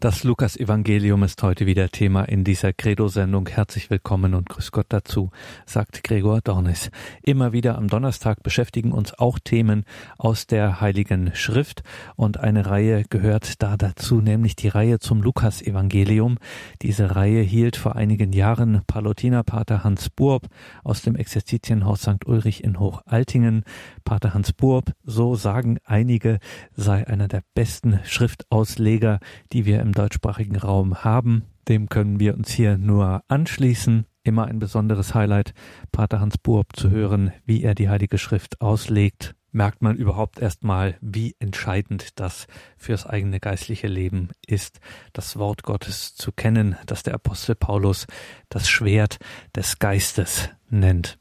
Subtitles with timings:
[0.00, 3.46] Das Lukas-Evangelium ist heute wieder Thema in dieser Credo-Sendung.
[3.48, 5.30] Herzlich willkommen und grüß Gott dazu,
[5.66, 6.90] sagt Gregor Dornis.
[7.22, 9.84] Immer wieder am Donnerstag beschäftigen uns auch Themen
[10.16, 11.82] aus der Heiligen Schrift
[12.16, 16.38] und eine Reihe gehört da dazu, nämlich die Reihe zum Lukas-Evangelium.
[16.80, 20.46] Diese Reihe hielt vor einigen Jahren Palutinerpater Hans Burb
[20.82, 22.24] aus dem Exerzitienhaus St.
[22.24, 23.64] Ulrich in Hochaltingen.
[24.04, 26.38] Pater Hans Burb, so sagen einige,
[26.74, 29.20] sei einer der besten Schriftausleger,
[29.52, 31.42] die wir im im deutschsprachigen Raum haben.
[31.66, 34.06] Dem können wir uns hier nur anschließen.
[34.22, 35.52] Immer ein besonderes Highlight,
[35.90, 39.34] Pater Hans Burb zu hören, wie er die Heilige Schrift auslegt.
[39.50, 44.78] Merkt man überhaupt erstmal, wie entscheidend das fürs eigene geistliche Leben ist,
[45.12, 48.06] das Wort Gottes zu kennen, das der Apostel Paulus
[48.48, 49.18] das Schwert
[49.56, 51.19] des Geistes nennt.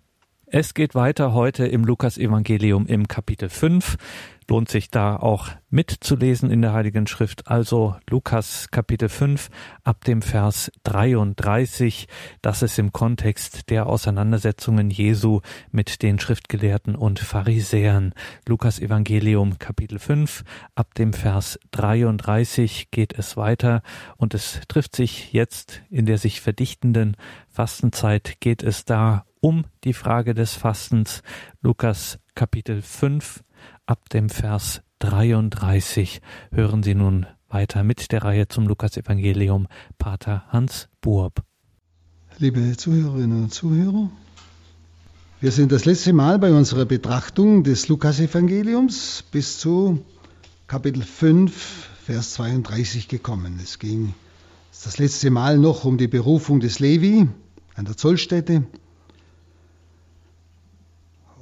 [0.52, 3.98] Es geht weiter heute im Lukas-Evangelium im Kapitel 5
[4.50, 7.48] lohnt sich da auch mitzulesen in der Heiligen Schrift.
[7.48, 9.50] Also Lukas Kapitel 5
[9.84, 12.08] ab dem Vers 33.
[12.42, 18.14] Das ist im Kontext der Auseinandersetzungen Jesu mit den Schriftgelehrten und Pharisäern.
[18.48, 23.84] Lukas Evangelium Kapitel 5 ab dem Vers 33 geht es weiter
[24.18, 27.18] und es trifft sich jetzt in der sich verdichtenden
[27.50, 31.22] Fastenzeit geht es da um die Frage des Fastens.
[31.62, 33.44] Lukas Kapitel 5
[33.86, 39.68] ab dem Vers 33 hören Sie nun weiter mit der Reihe zum Lukasevangelium
[39.98, 41.44] Pater Hans Burb.
[42.38, 44.10] Liebe Zuhörerinnen und Zuhörer,
[45.42, 50.04] wir sind das letzte Mal bei unserer Betrachtung des Lukasevangeliums bis zu
[50.68, 53.60] Kapitel 5, Vers 32 gekommen.
[53.62, 54.14] Es ging
[54.84, 57.28] das letzte Mal noch um die Berufung des Levi
[57.76, 58.66] an der Zollstätte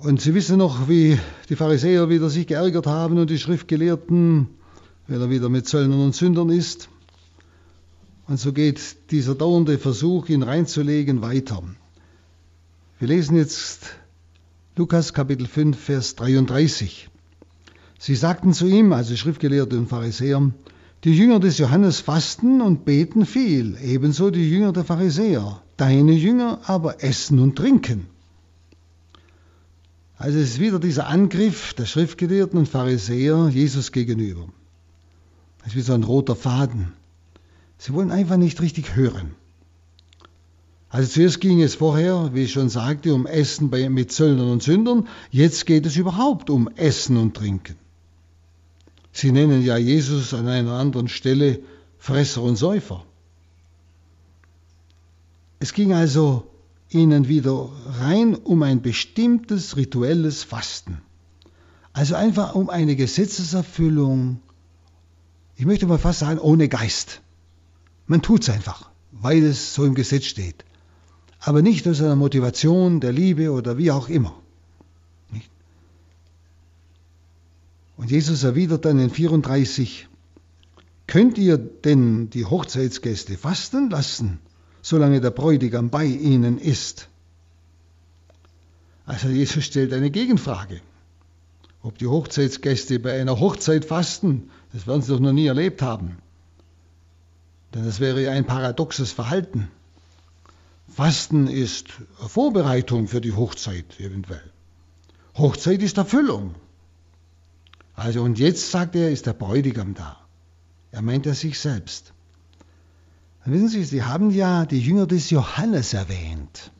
[0.02, 1.17] und Sie wissen noch, wie
[1.50, 4.48] die Pharisäer wieder sich geärgert haben und die Schriftgelehrten,
[5.08, 6.90] weil er wieder mit Zöllnern und Sündern ist.
[8.28, 11.64] Und so geht dieser dauernde Versuch, ihn reinzulegen, weiter.
[13.00, 13.95] Wir lesen jetzt
[14.75, 17.09] Lukas Kapitel 5, Vers 33.
[18.00, 20.52] Sie sagten zu ihm, also Schriftgelehrte und Pharisäer,
[21.03, 25.62] die Jünger des Johannes fasten und beten viel, ebenso die Jünger der Pharisäer.
[25.78, 28.08] Deine Jünger aber essen und trinken.
[30.17, 34.47] Also es ist wieder dieser Angriff der Schriftgelehrten und Pharisäer Jesus gegenüber.
[35.59, 36.94] Das ist wie so ein roter Faden.
[37.78, 39.35] Sie wollen einfach nicht richtig hören.
[40.89, 44.63] Also zuerst ging es vorher, wie ich schon sagte, um Essen bei, mit Zöllnern und
[44.63, 45.07] Sündern.
[45.29, 47.75] Jetzt geht es überhaupt um Essen und Trinken.
[49.11, 51.59] Sie nennen ja Jesus an einer anderen Stelle
[51.99, 53.03] Fresser und Säufer.
[55.59, 56.47] Es ging also
[56.90, 61.02] ihnen wieder rein um ein bestimmtes rituelles Fasten.
[61.94, 64.40] Also einfach um eine Gesetzeserfüllung,
[65.56, 67.22] ich möchte mal fast sagen, ohne Geist.
[68.06, 70.64] Man tut es einfach, weil es so im Gesetz steht.
[71.40, 74.36] Aber nicht aus einer Motivation der Liebe oder wie auch immer.
[77.97, 80.08] Und Jesus erwidert dann in 34,
[81.08, 84.40] könnt ihr denn die Hochzeitsgäste fasten lassen?
[84.88, 87.09] Solange der Bräutigam bei ihnen ist.
[89.06, 90.80] Also Jesus stellt eine Gegenfrage.
[91.81, 96.20] Ob die Hochzeitsgäste bei einer Hochzeit fasten, das werden sie doch noch nie erlebt haben.
[97.74, 99.68] Denn das wäre ja ein paradoxes Verhalten.
[100.88, 101.90] Fasten ist
[102.26, 104.53] Vorbereitung für die Hochzeit eventuell.
[105.36, 106.56] Hochzeit ist Erfüllung.
[107.94, 110.16] Also und jetzt sagt er, ist der Bräutigam da.
[110.92, 112.14] Er meint er sich selbst.
[113.50, 116.72] Wissen Sie, Sie haben ja die Jünger des Johannes erwähnt.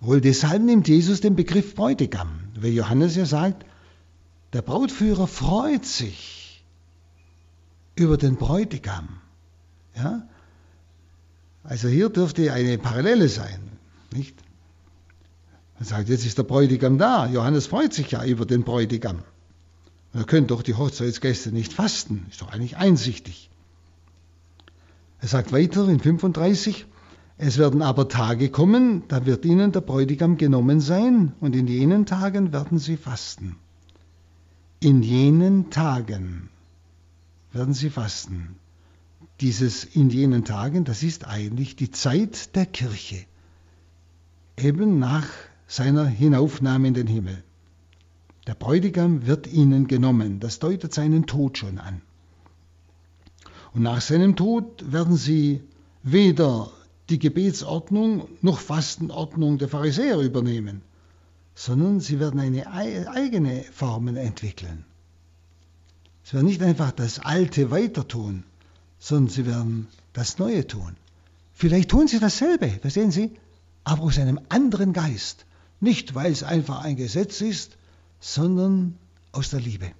[0.00, 3.64] Wohl deshalb nimmt Jesus den Begriff Bräutigam, weil Johannes ja sagt,
[4.52, 6.64] der Brautführer freut sich
[7.94, 9.20] über den Bräutigam.
[9.94, 10.28] Ja?
[11.62, 13.60] Also hier dürfte eine Parallele sein.
[14.12, 14.36] Nicht?
[15.78, 17.26] Man sagt, jetzt ist der Bräutigam da.
[17.28, 19.22] Johannes freut sich ja über den Bräutigam.
[20.12, 22.26] Er könnte doch die Hochzeitsgäste nicht fasten.
[22.30, 23.48] Ist doch eigentlich einsichtig.
[25.26, 26.86] Er sagt weiter in 35,
[27.36, 32.06] es werden aber Tage kommen, da wird ihnen der Bräutigam genommen sein, und in jenen
[32.06, 33.56] Tagen werden sie fasten.
[34.78, 36.48] In jenen Tagen
[37.52, 38.54] werden sie fasten.
[39.40, 43.24] Dieses in jenen Tagen, das ist eigentlich die Zeit der Kirche,
[44.56, 45.26] eben nach
[45.66, 47.42] seiner Hinaufnahme in den Himmel.
[48.46, 52.00] Der Bräutigam wird ihnen genommen, das deutet seinen Tod schon an.
[53.76, 55.60] Und nach seinem Tod werden sie
[56.02, 56.72] weder
[57.10, 60.80] die Gebetsordnung noch Fastenordnung der Pharisäer übernehmen,
[61.54, 64.86] sondern sie werden eine eigene Formen entwickeln.
[66.24, 68.44] Sie werden nicht einfach das Alte weiter tun,
[68.98, 70.96] sondern sie werden das Neue tun.
[71.52, 73.32] Vielleicht tun sie dasselbe, verstehen Sie?
[73.84, 75.44] Aber aus einem anderen Geist.
[75.80, 77.76] Nicht, weil es einfach ein Gesetz ist,
[78.20, 78.96] sondern
[79.32, 79.92] aus der Liebe.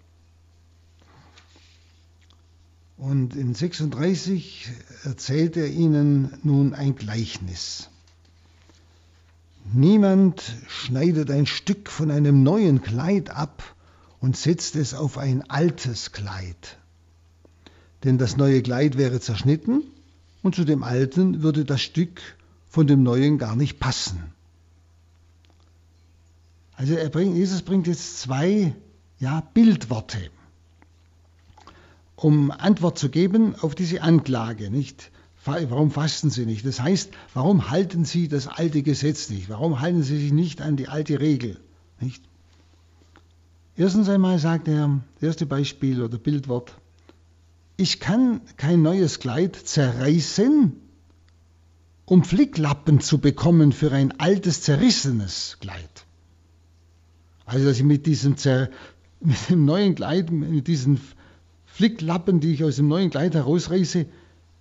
[2.96, 4.68] Und in 36
[5.04, 7.90] erzählt er ihnen nun ein Gleichnis.
[9.72, 13.74] Niemand schneidet ein Stück von einem neuen Kleid ab
[14.20, 16.78] und setzt es auf ein altes Kleid.
[18.04, 19.82] Denn das neue Kleid wäre zerschnitten
[20.42, 22.20] und zu dem alten würde das Stück
[22.68, 24.22] von dem neuen gar nicht passen.
[26.76, 28.74] Also bringt, Jesus bringt jetzt zwei
[29.18, 30.30] ja, Bildworte,
[32.16, 34.70] um Antwort zu geben auf diese Anklage.
[34.70, 35.10] Nicht?
[35.44, 36.66] Warum fasten Sie nicht?
[36.66, 39.48] Das heißt, warum halten Sie das alte Gesetz nicht?
[39.48, 41.60] Warum halten Sie sich nicht an die alte Regel?
[42.00, 42.24] Nicht?
[43.76, 46.74] Erstens einmal sagt er, das erste Beispiel oder Bildwort,
[47.76, 50.72] ich kann kein neues Kleid zerreißen,
[52.06, 56.06] um Flicklappen zu bekommen für ein altes, zerrissenes Kleid.
[57.44, 58.70] Also, dass ich mit diesem, Zer
[59.20, 60.98] mit dem neuen Kleid, mit diesen
[61.76, 64.06] Flicklappen, die ich aus dem neuen Kleid herausreiße,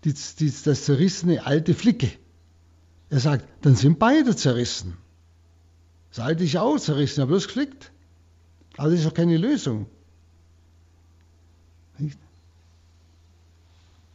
[0.04, 2.12] die, die, das zerrissene alte Flicke.
[3.10, 4.98] Er sagt, dann sind beide zerrissen.
[6.10, 7.94] Das alte ist auch zerrissen, aber bloß geflickt.
[8.76, 9.86] Aber das ist doch keine Lösung.
[12.00, 12.20] Nicht?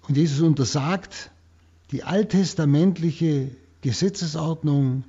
[0.06, 1.30] Und Jesus untersagt
[1.92, 3.50] die alttestamentliche
[3.80, 5.04] Gesetzesordnung,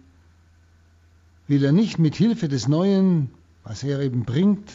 [1.46, 3.32] will er nicht mit Hilfe des Neuen,
[3.66, 4.72] was er eben bringt,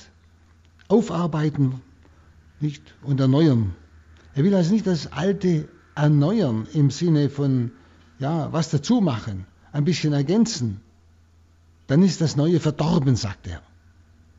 [0.88, 1.80] aufarbeiten
[2.60, 3.74] nicht, und erneuern.
[4.34, 7.72] Er will also nicht das Alte erneuern im Sinne von,
[8.18, 10.80] ja, was dazu machen, ein bisschen ergänzen.
[11.86, 13.62] Dann ist das Neue verdorben, sagt er.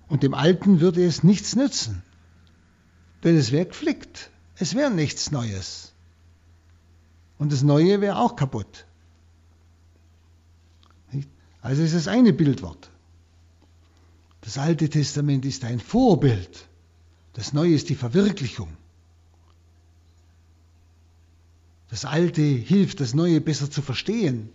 [0.07, 2.03] Und dem Alten würde es nichts nützen.
[3.23, 4.29] Denn es wäre geflickt.
[4.55, 5.93] Es wäre nichts Neues.
[7.37, 8.85] Und das Neue wäre auch kaputt.
[11.61, 12.89] Also ist das eine Bildwort.
[14.41, 16.67] Das Alte Testament ist ein Vorbild.
[17.37, 18.69] Das Neue ist die Verwirklichung.
[21.91, 24.49] Das Alte hilft, das Neue besser zu verstehen.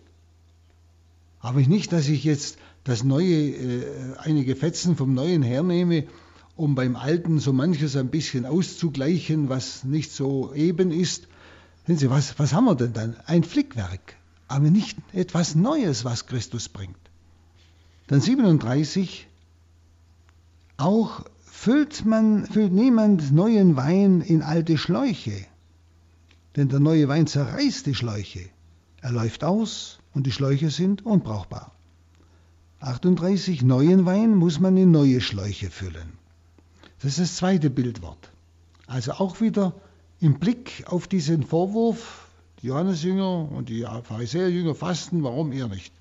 [1.38, 6.08] Aber nicht, dass ich jetzt das Neue, äh, einige Fetzen vom Neuen hernehme,
[6.56, 11.28] um beim Alten so manches ein bisschen auszugleichen, was nicht so eben ist.
[11.86, 13.16] Sehen Sie, was, was haben wir denn dann?
[13.26, 14.16] Ein Flickwerk,
[14.48, 16.96] aber nicht etwas Neues, was Christus bringt.
[18.08, 19.28] Dann 37,
[20.78, 21.24] auch
[21.62, 25.46] füllt, man, füllt niemand neuen Wein in alte Schläuche,
[26.56, 28.48] denn der neue Wein zerreißt die Schläuche.
[29.00, 31.70] Er läuft aus und die Schläuche sind unbrauchbar.
[32.80, 33.62] 38.
[33.62, 36.18] Neuen Wein muss man in neue Schläuche füllen.
[36.98, 38.32] Das ist das zweite Bildwort.
[38.88, 39.72] Also auch wieder
[40.18, 42.26] im Blick auf diesen Vorwurf,
[42.60, 45.92] die Johannesjünger und die Pharisäerjünger fasten, warum ihr nicht?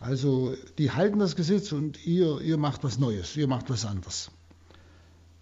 [0.00, 4.32] Also die halten das Gesetz und ihr, ihr macht was Neues, ihr macht was anderes.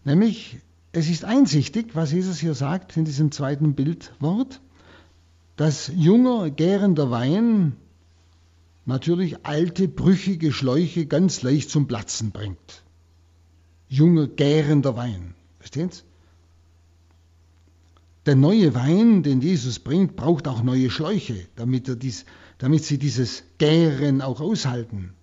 [0.06, 0.58] Nämlich,
[0.92, 4.60] es ist einsichtig, was Jesus hier sagt in diesem zweiten Bildwort,
[5.56, 7.72] dass junger, gärender Wein
[8.84, 12.84] natürlich alte, brüchige Schläuche ganz leicht zum Platzen bringt.
[13.88, 15.34] Junger, gärender Wein.
[15.58, 16.02] Verstehen Sie?
[18.26, 22.26] Der neue Wein, den Jesus bringt, braucht auch neue Schläuche, damit, er dies,
[22.58, 25.14] damit sie dieses Gären auch aushalten.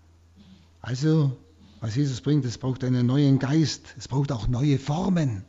[0.82, 1.38] Also,
[1.84, 5.44] was Jesus bringt, es braucht einen neuen Geist, es braucht auch neue Formen.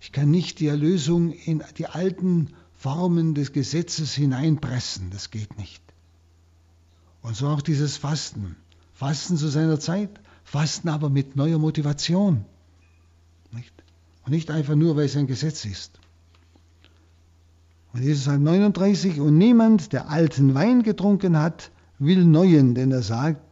[0.00, 5.80] Ich kann nicht die Erlösung in die alten Formen des Gesetzes hineinpressen, das geht nicht.
[7.22, 8.56] Und so auch dieses Fasten.
[8.94, 10.10] Fasten zu seiner Zeit,
[10.42, 12.44] Fasten aber mit neuer Motivation.
[13.52, 13.72] Nicht?
[14.24, 16.00] Und nicht einfach nur, weil es ein Gesetz ist.
[17.92, 23.02] Und Jesus sagt 39, und niemand, der alten Wein getrunken hat, will neuen, denn er
[23.02, 23.51] sagt,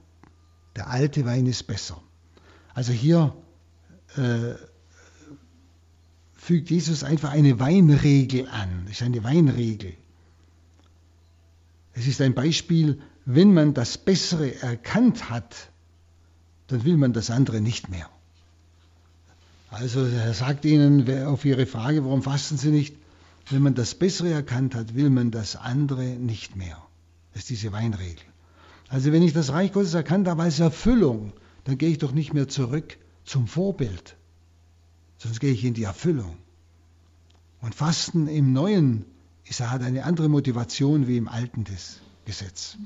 [0.76, 2.00] der alte Wein ist besser.
[2.74, 3.36] Also hier
[4.16, 4.54] äh,
[6.34, 8.84] fügt Jesus einfach eine Weinregel an.
[8.84, 9.94] Das ist eine Weinregel.
[11.92, 15.70] Es ist ein Beispiel, wenn man das Bessere erkannt hat,
[16.68, 18.08] dann will man das andere nicht mehr.
[19.70, 22.96] Also er sagt ihnen auf ihre Frage, warum fasten sie nicht,
[23.50, 26.76] wenn man das Bessere erkannt hat, will man das andere nicht mehr.
[27.32, 28.24] Das ist diese Weinregel.
[28.90, 31.32] Also wenn ich das Reich Gottes erkannt habe als Erfüllung,
[31.62, 34.16] dann gehe ich doch nicht mehr zurück zum Vorbild,
[35.16, 36.36] sonst gehe ich in die Erfüllung.
[37.60, 39.04] Und Fasten im Neuen
[39.44, 41.64] ist, hat eine andere Motivation wie im alten
[42.24, 42.78] Gesetz.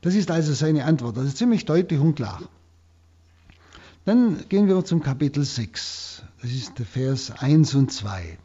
[0.00, 1.18] Das ist also seine Antwort.
[1.18, 2.40] Das ist ziemlich deutlich und klar.
[4.06, 6.22] Dann gehen wir zum Kapitel 6.
[6.40, 8.38] Das ist der Vers 1 und 2.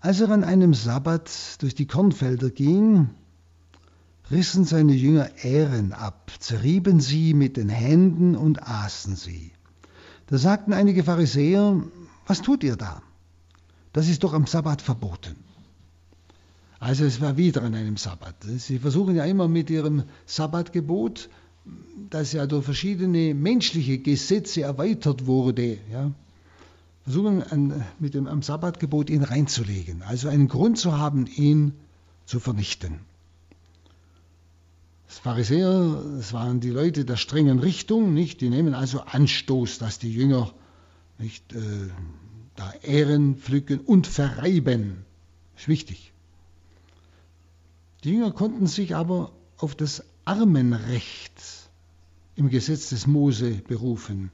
[0.00, 1.30] Als er an einem Sabbat
[1.60, 3.10] durch die Kornfelder ging,
[4.32, 9.52] rissen seine Jünger Ähren ab, zerrieben sie mit den Händen und aßen sie.
[10.26, 11.82] Da sagten einige Pharisäer,
[12.26, 13.02] was tut ihr da?
[13.92, 15.36] Das ist doch am Sabbat verboten.
[16.80, 18.34] Also es war wieder an einem Sabbat.
[18.56, 21.28] Sie versuchen ja immer mit ihrem Sabbatgebot,
[22.10, 26.10] das ja durch verschiedene menschliche Gesetze erweitert wurde, ja,
[27.04, 30.02] versuchen an, mit dem am Sabbatgebot ihn reinzulegen.
[30.02, 31.72] Also einen Grund zu haben, ihn
[32.24, 33.11] zu vernichten.
[35.12, 38.40] Das Pharisäer, das waren die Leute der strengen Richtung, nicht?
[38.40, 40.54] Die nehmen also Anstoß, dass die Jünger
[41.18, 41.58] nicht äh,
[42.56, 45.04] da Ehren pflücken und verreiben.
[45.52, 46.14] Das ist wichtig.
[48.04, 51.68] Die Jünger konnten sich aber auf das Armenrecht
[52.34, 54.30] im Gesetz des Mose berufen,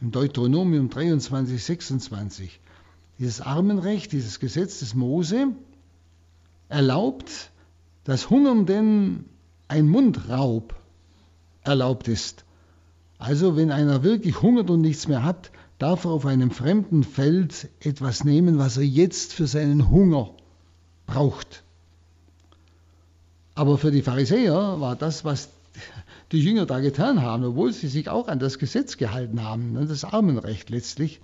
[0.00, 2.58] im Deuteronomium 23, 26.
[3.18, 5.48] Dieses Armenrecht, dieses Gesetz des Mose
[6.70, 7.50] erlaubt,
[8.04, 9.26] dass Hungernden
[9.72, 10.74] ein Mundraub
[11.62, 12.44] erlaubt ist.
[13.18, 17.68] Also wenn einer wirklich hungert und nichts mehr hat, darf er auf einem fremden Feld
[17.80, 20.30] etwas nehmen, was er jetzt für seinen Hunger
[21.06, 21.62] braucht.
[23.54, 25.48] Aber für die Pharisäer war das, was
[26.32, 29.86] die Jünger da getan haben, obwohl sie sich auch an das Gesetz gehalten haben, ne,
[29.86, 31.20] das Armenrecht letztlich,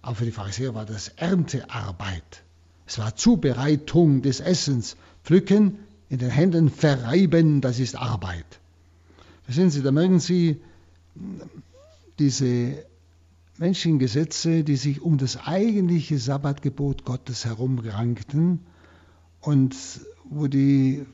[0.00, 2.42] aber für die Pharisäer war das Erntearbeit.
[2.86, 4.96] Es war Zubereitung des Essens.
[5.22, 8.60] Pflücken, in den Händen verreiben, das ist Arbeit.
[9.44, 10.60] Verstehen Sie, da merken Sie
[12.18, 12.84] diese
[13.58, 18.60] menschlichen Gesetze, die sich um das eigentliche Sabbatgebot Gottes herumrankten
[19.40, 19.76] und
[20.24, 21.06] wo die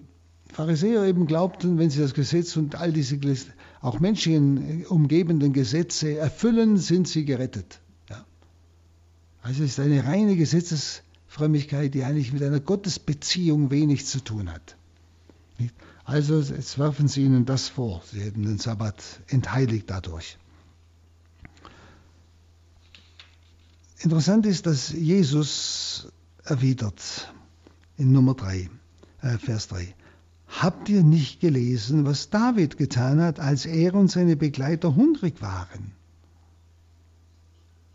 [0.52, 3.18] Pharisäer eben glaubten, wenn sie das Gesetz und all diese
[3.80, 7.80] auch Menschen umgebenden Gesetze erfüllen, sind sie gerettet.
[8.08, 8.24] Ja.
[9.42, 14.76] Also es ist eine reine Gesetzesfrömmigkeit, die eigentlich mit einer Gottesbeziehung wenig zu tun hat.
[16.04, 20.38] Also jetzt werfen sie ihnen das vor, sie hätten den Sabbat entheiligt dadurch.
[23.98, 26.08] Interessant ist, dass Jesus
[26.44, 27.32] erwidert
[27.96, 28.70] in Nummer 3,
[29.20, 29.94] äh, Vers 3.
[30.48, 35.92] Habt ihr nicht gelesen, was David getan hat, als er und seine Begleiter hungrig waren?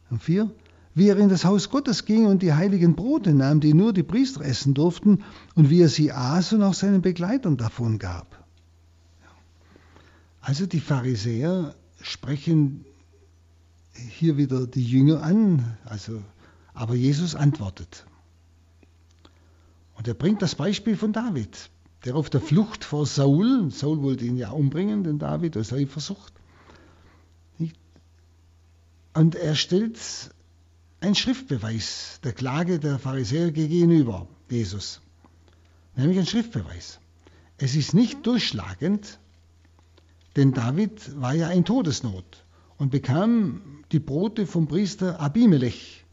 [0.09, 0.51] Und vier,
[0.95, 4.03] wie er in das Haus Gottes ging und die heiligen Brote nahm, die nur die
[4.03, 5.23] Priester essen durften,
[5.53, 8.43] und wie er sie aß und auch seinen Begleitern davon gab.
[10.41, 12.85] Also die Pharisäer sprechen
[13.93, 16.21] hier wieder die Jünger an, also,
[16.73, 18.05] aber Jesus antwortet.
[19.97, 21.69] Und er bringt das Beispiel von David
[22.05, 26.33] der auf der Flucht vor Saul, Saul wollte ihn ja umbringen, den David, aus Eifersucht.
[29.15, 29.97] Und er stellt
[30.99, 35.01] einen Schriftbeweis der Klage der Pharisäer gegenüber Jesus,
[35.95, 36.99] nämlich ein Schriftbeweis.
[37.57, 39.19] Es ist nicht durchschlagend,
[40.35, 42.43] denn David war ja in Todesnot
[42.77, 43.61] und bekam
[43.91, 46.03] die Brote vom Priester Abimelech,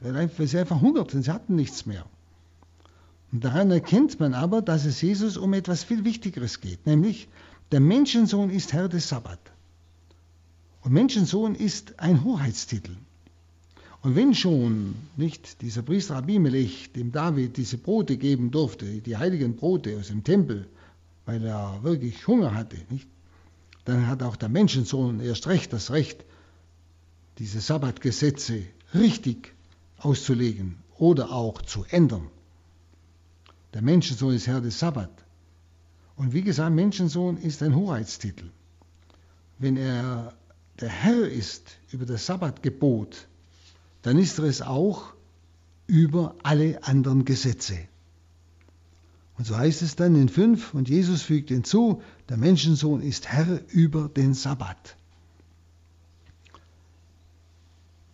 [0.00, 2.06] weil sie einfach hungerten, sie hatten nichts mehr.
[3.32, 7.28] Und daran erkennt man aber, dass es Jesus um etwas viel Wichtigeres geht, nämlich
[7.70, 9.38] der Menschensohn ist Herr des Sabbat.
[10.80, 12.96] Und Menschensohn ist ein Hoheitstitel.
[14.02, 19.56] Und wenn schon nicht dieser Priester Abimelech dem David diese Brote geben durfte, die heiligen
[19.56, 20.66] Brote aus dem Tempel,
[21.26, 23.08] weil er wirklich Hunger hatte, nicht?
[23.84, 26.24] dann hat auch der Menschensohn erst recht das Recht,
[27.38, 28.62] diese Sabbatgesetze
[28.94, 29.54] richtig
[29.98, 32.28] auszulegen oder auch zu ändern.
[33.74, 35.10] Der Menschensohn ist Herr des Sabbat.
[36.16, 38.50] Und wie gesagt, Menschensohn ist ein Hoheitstitel.
[39.58, 40.34] Wenn er
[40.80, 43.28] der Herr ist über das Sabbatgebot,
[44.02, 45.14] dann ist er es auch
[45.86, 47.78] über alle anderen Gesetze.
[49.36, 53.60] Und so heißt es dann in 5, und Jesus fügt hinzu, der Menschensohn ist Herr
[53.68, 54.96] über den Sabbat.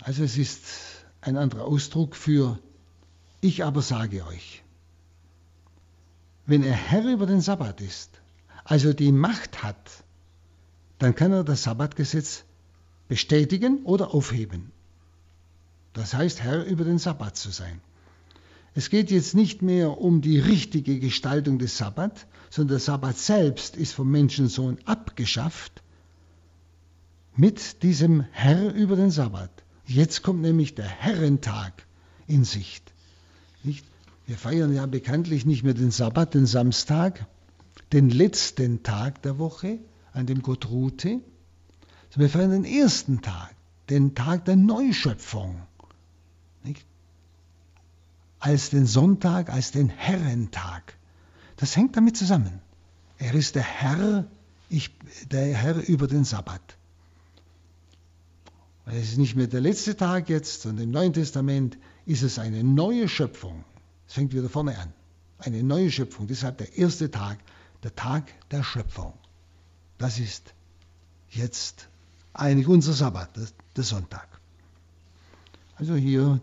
[0.02, 0.62] Also es ist
[1.20, 2.60] ein anderer Ausdruck für
[3.40, 4.62] ich aber sage euch
[6.46, 8.22] wenn er Herr über den Sabbat ist,
[8.64, 10.04] also die Macht hat,
[10.98, 12.44] dann kann er das Sabbatgesetz
[13.08, 14.72] bestätigen oder aufheben.
[15.96, 17.80] Das heißt, Herr über den Sabbat zu sein.
[18.74, 23.76] Es geht jetzt nicht mehr um die richtige Gestaltung des Sabbat, sondern der Sabbat selbst
[23.76, 25.82] ist vom Menschensohn abgeschafft
[27.34, 29.50] mit diesem Herr über den Sabbat.
[29.86, 31.86] Jetzt kommt nämlich der Herrentag
[32.26, 32.92] in Sicht.
[33.62, 33.86] Nicht?
[34.26, 37.26] Wir feiern ja bekanntlich nicht mehr den Sabbat, den Samstag,
[37.94, 39.78] den letzten Tag der Woche,
[40.12, 41.20] an dem Gott ruhte,
[42.10, 43.54] sondern wir feiern den ersten Tag,
[43.88, 45.62] den Tag der Neuschöpfung.
[48.38, 50.94] Als den Sonntag, als den Herrentag.
[51.56, 52.60] Das hängt damit zusammen.
[53.18, 54.26] Er ist der Herr,
[54.68, 54.90] ich,
[55.30, 56.76] der Herr über den Sabbat.
[58.86, 62.62] Es ist nicht mehr der letzte Tag jetzt, sondern im Neuen Testament ist es eine
[62.62, 63.64] neue Schöpfung.
[64.06, 64.92] Es fängt wieder vorne an.
[65.38, 66.28] Eine neue Schöpfung.
[66.28, 67.38] Deshalb der erste Tag,
[67.82, 69.12] der Tag der Schöpfung.
[69.98, 70.54] Das ist
[71.30, 71.88] jetzt
[72.32, 73.30] eigentlich unser Sabbat,
[73.76, 74.28] der Sonntag.
[75.76, 76.40] Also hier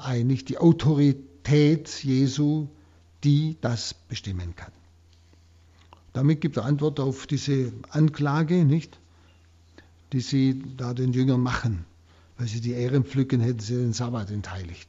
[0.00, 2.68] eigentlich die Autorität Jesu,
[3.24, 4.72] die das bestimmen kann.
[6.12, 8.98] Damit gibt er Antwort auf diese Anklage, nicht?
[10.12, 11.84] Die sie da den Jüngern machen.
[12.36, 14.88] Weil sie die Ehren pflücken, hätten sie den Sabbat entheiligt.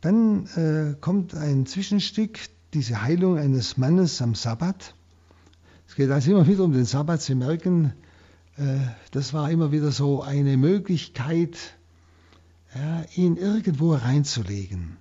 [0.00, 2.38] Dann äh, kommt ein Zwischenstück,
[2.72, 4.94] diese Heilung eines Mannes am Sabbat.
[5.88, 7.20] Es geht also immer wieder um den Sabbat.
[7.20, 7.92] Sie merken,
[9.12, 11.56] das war immer wieder so eine Möglichkeit,
[12.74, 14.96] ja, ihn irgendwo reinzulegen.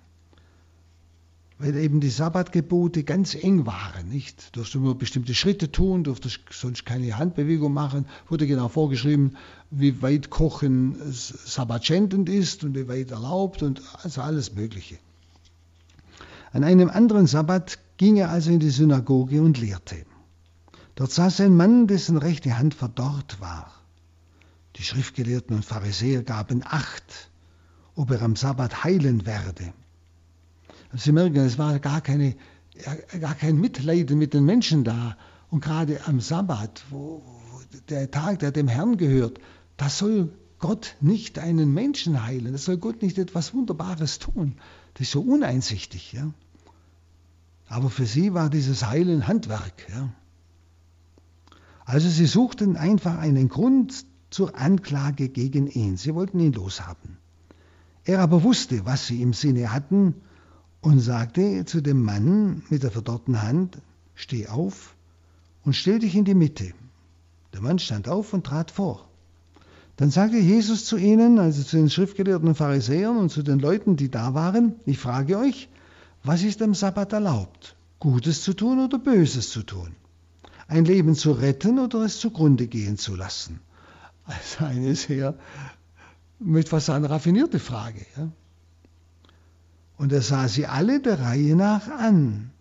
[1.60, 4.56] Weil eben die Sabbatgebote ganz eng waren, nicht?
[4.56, 9.38] Du durfst nur bestimmte Schritte tun, durftest sonst keine Handbewegung machen, wurde genau vorgeschrieben,
[9.72, 15.00] wie weit Kochen sabbatschändend ist und wie weit erlaubt und also alles Mögliche.
[16.52, 20.07] An einem anderen Sabbat ging er also in die Synagoge und lehrte.
[20.98, 23.72] Dort saß ein Mann, dessen rechte Hand verdorrt war.
[24.78, 27.30] Die Schriftgelehrten und Pharisäer gaben Acht,
[27.94, 29.74] ob er am Sabbat heilen werde.
[30.94, 32.36] Sie merken, es war gar, keine,
[33.22, 35.16] gar kein Mitleiden mit den Menschen da.
[35.52, 37.22] Und gerade am Sabbat, wo,
[37.90, 39.40] der Tag, der dem Herrn gehört,
[39.78, 42.54] da soll Gott nicht einen Menschen heilen.
[42.54, 44.56] Da soll Gott nicht etwas Wunderbares tun.
[44.96, 46.14] Das ist so uneinsichtig.
[46.14, 46.32] Ja?
[47.68, 49.88] Aber für sie war dieses Heilen Handwerk.
[49.90, 50.10] Ja?
[51.88, 55.96] Also sie suchten einfach einen Grund zur Anklage gegen ihn.
[55.96, 57.18] Sie wollten ihn loshaben.
[58.04, 60.16] Er aber wusste, was sie im Sinne hatten
[60.82, 63.78] und sagte zu dem Mann mit der verdorrten Hand,
[64.16, 64.98] steh auf
[65.64, 66.74] und stell dich in die Mitte.
[67.54, 69.08] Der Mann stand auf und trat vor.
[69.96, 74.12] Dann sagte Jesus zu ihnen, also zu den Schriftgelehrten Pharisäern und zu den Leuten, die
[74.12, 75.70] da waren, ich frage euch,
[76.22, 77.78] was ist am Sabbat erlaubt?
[78.00, 79.96] Gutes zu tun oder Böses zu tun?
[80.68, 83.60] Ein Leben zu retten oder es zugrunde gehen zu lassen?
[84.26, 85.36] Also eine sehr
[86.40, 88.06] mit was eine raffinierte Frage.
[88.16, 88.30] Ja?
[89.98, 92.52] Und er sah sie alle der Reihe nach an.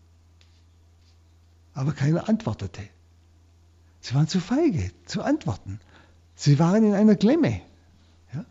[1.74, 2.80] Aber keiner antwortete.
[4.00, 5.80] Sie waren zu feige zu antworten.
[6.34, 7.60] Sie waren in einer Klemme.
[8.32, 8.44] Ja?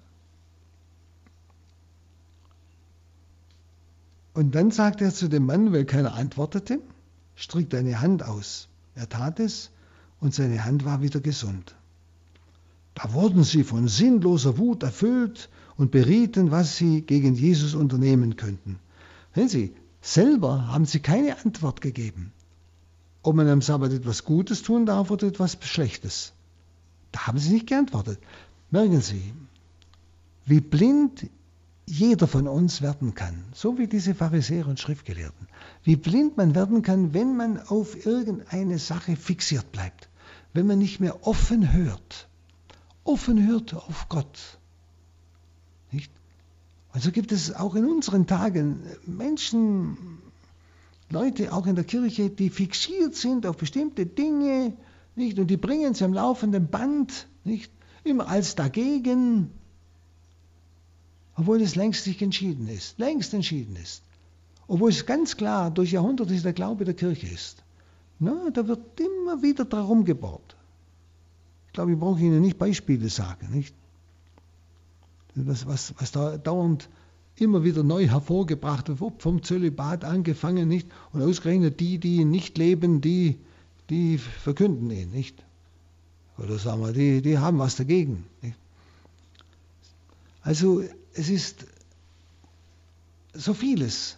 [4.33, 6.79] Und dann sagte er zu dem Mann, weil keiner antwortete,
[7.35, 8.67] streck deine Hand aus.
[8.95, 9.71] Er tat es
[10.19, 11.75] und seine Hand war wieder gesund.
[12.95, 18.79] Da wurden sie von sinnloser Wut erfüllt und berieten, was sie gegen Jesus unternehmen könnten.
[19.36, 22.31] Sehen Sie, selber haben sie keine Antwort gegeben,
[23.21, 26.31] ob man am Sabbat etwas Gutes tun darf oder etwas Schlechtes.
[27.12, 28.19] Da haben sie nicht geantwortet.
[28.71, 29.34] Merken Sie,
[30.45, 31.27] wie blind
[31.86, 35.48] jeder von uns werden kann, so wie diese Pharisäer und Schriftgelehrten.
[35.84, 40.10] Wie blind man werden kann, wenn man auf irgendeine Sache fixiert bleibt,
[40.54, 42.28] wenn man nicht mehr offen hört,
[43.04, 44.58] offen hört auf Gott.
[45.91, 46.12] Nicht?
[46.93, 49.98] Und so gibt es auch in unseren Tagen Menschen,
[51.10, 54.74] Leute auch in der Kirche, die fixiert sind auf bestimmte Dinge,
[55.15, 55.38] nicht?
[55.38, 57.71] Und die bringen sie am laufenden Band, nicht?
[58.04, 59.52] Immer als dagegen,
[61.36, 64.02] obwohl es längst sich entschieden ist, längst entschieden ist.
[64.67, 67.63] Obwohl es ganz klar durch Jahrhunderte der Glaube der Kirche ist.
[68.19, 70.56] Na, da wird immer wieder darum gebohrt.
[71.67, 73.76] Ich glaube, ich brauche Ihnen nicht Beispiele sagen, nicht?
[75.36, 76.89] Was, was, was da dauernd
[77.36, 80.88] immer wieder neu hervorgebracht wird, vom Zölibat angefangen, nicht?
[81.12, 83.38] Und ausgerechnet die, die nicht leben, die,
[83.89, 85.43] die verkünden ihn, nicht?
[86.38, 88.26] Oder sagen wir, die, die haben was dagegen.
[88.41, 88.58] Nicht?
[90.41, 90.84] Also
[91.15, 91.65] es ist
[93.34, 94.17] so vieles,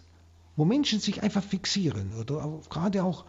[0.56, 3.24] wo Menschen sich einfach fixieren oder auch, gerade auch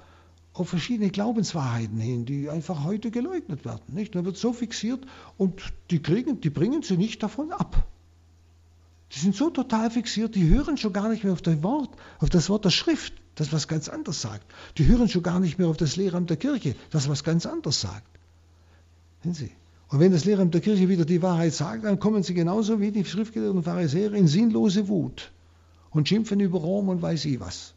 [0.54, 3.84] auf verschiedene Glaubenswahrheiten hin, die einfach heute geleugnet werden.
[3.94, 4.16] Nicht?
[4.16, 5.06] Da wird so fixiert
[5.38, 7.88] und die, kriegen, die bringen sie nicht davon ab.
[9.12, 12.30] Die sind so total fixiert, die hören schon gar nicht mehr auf das Wort, auf
[12.30, 14.46] das Wort der Schrift, das was ganz anderes sagt.
[14.78, 17.82] Die hören schon gar nicht mehr auf das Lehramt der Kirche, das was ganz anderes
[17.82, 18.08] sagt.
[19.24, 19.52] Sehen Sie?
[19.90, 22.92] Und wenn das Lehramt der Kirche wieder die Wahrheit sagt, dann kommen sie genauso wie
[22.92, 25.32] die Schriftgelehrten Pharisäer in sinnlose Wut
[25.90, 27.74] und schimpfen über Rom und weiß ich was.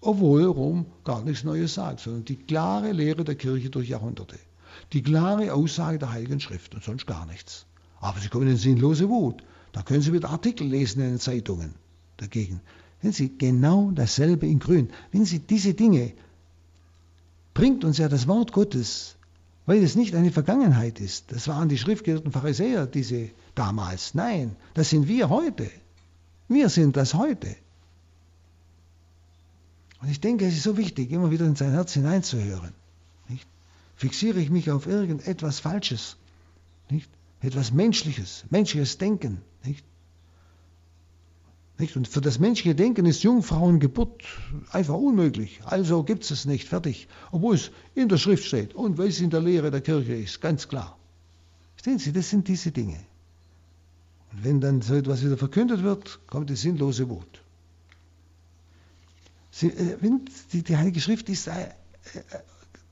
[0.00, 4.38] Obwohl Rom gar nichts Neues sagt, sondern die klare Lehre der Kirche durch Jahrhunderte.
[4.92, 7.66] Die klare Aussage der Heiligen Schrift und sonst gar nichts.
[8.00, 9.42] Aber Sie kommen in sinnlose Wut.
[9.72, 11.74] Da können Sie wieder Artikel lesen in den Zeitungen
[12.16, 12.60] dagegen.
[13.02, 14.90] Wenn Sie genau dasselbe in Grün.
[15.10, 16.12] Wenn Sie diese Dinge
[17.54, 19.16] bringt uns ja das Wort Gottes,
[19.68, 21.30] weil es nicht eine Vergangenheit ist.
[21.30, 24.14] Das waren die schriftgelehrten Pharisäer, diese damals.
[24.14, 25.70] Nein, das sind wir heute.
[26.48, 27.54] Wir sind das heute.
[30.00, 32.72] Und ich denke, es ist so wichtig, immer wieder in sein Herz hineinzuhören.
[33.28, 33.46] Nicht?
[33.94, 36.16] Fixiere ich mich auf irgendetwas Falsches,
[36.88, 37.10] nicht?
[37.42, 39.42] etwas Menschliches, menschliches Denken.
[39.64, 39.84] Nicht?
[41.78, 41.96] Nicht?
[41.96, 44.24] Und für das menschliche Denken ist Jungfrauengeburt
[44.70, 45.60] einfach unmöglich.
[45.64, 47.06] Also gibt es es nicht, fertig.
[47.30, 50.40] Obwohl es in der Schrift steht und weil es in der Lehre der Kirche ist,
[50.40, 50.98] ganz klar.
[51.74, 52.98] Verstehen Sie, das sind diese Dinge.
[54.32, 57.42] Und wenn dann so etwas wieder verkündet wird, kommt die sinnlose Wut.
[59.52, 59.96] Sie, äh,
[60.52, 61.68] die, die, Heilige Schrift ist, äh, äh,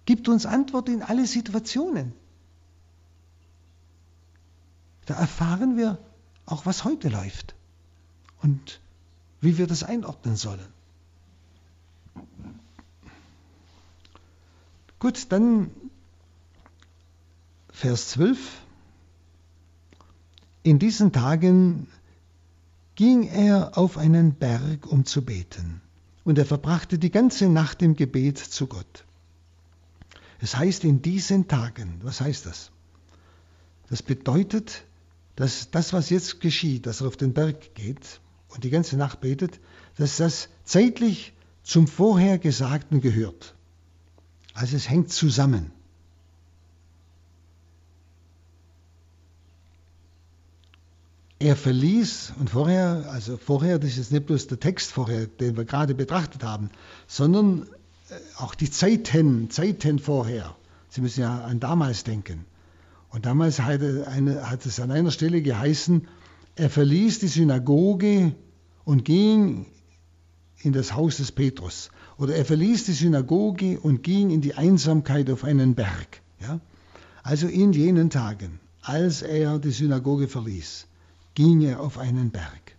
[0.05, 2.13] gibt uns Antwort in alle Situationen.
[5.07, 5.99] Da erfahren wir
[6.47, 7.57] auch, was heute läuft
[8.47, 8.81] und
[9.41, 10.73] wie wir das einordnen sollen.
[15.01, 15.71] Gut, dann
[17.71, 18.39] Vers 12.
[20.63, 21.89] In diesen Tagen
[22.95, 25.81] ging er auf einen Berg, um zu beten
[26.25, 29.05] und er verbrachte die ganze Nacht im Gebet zu Gott.
[30.41, 32.71] Es heißt in diesen Tagen, was heißt das?
[33.91, 34.85] Das bedeutet,
[35.35, 39.21] dass das, was jetzt geschieht, dass er auf den Berg geht und die ganze Nacht
[39.21, 39.61] betet,
[39.97, 41.33] dass das zeitlich
[41.63, 43.55] zum Vorhergesagten gehört.
[44.55, 45.73] Also es hängt zusammen.
[51.39, 55.67] Er verließ, und vorher, also vorher, das ist nicht bloß der Text vorher, den wir
[55.67, 56.71] gerade betrachtet haben,
[57.07, 57.67] sondern
[58.09, 60.57] äh, auch die Zeiten, Zeiten vorher.
[60.89, 62.47] Sie müssen ja an damals denken.
[63.11, 63.83] Und damals hat,
[64.67, 66.09] es an einer Stelle geheißen,
[66.57, 68.35] er verließ die Synagoge
[68.85, 69.67] und ging
[70.59, 71.91] in das Haus des Petrus.
[72.19, 76.23] Oder er verließ die Synagoge und ging in die Einsamkeit auf einen Berg.
[76.41, 76.61] Ja?
[77.23, 80.87] Also in jenen Tagen, als er die Synagoge verließ
[81.37, 82.77] ging er auf einen Berg.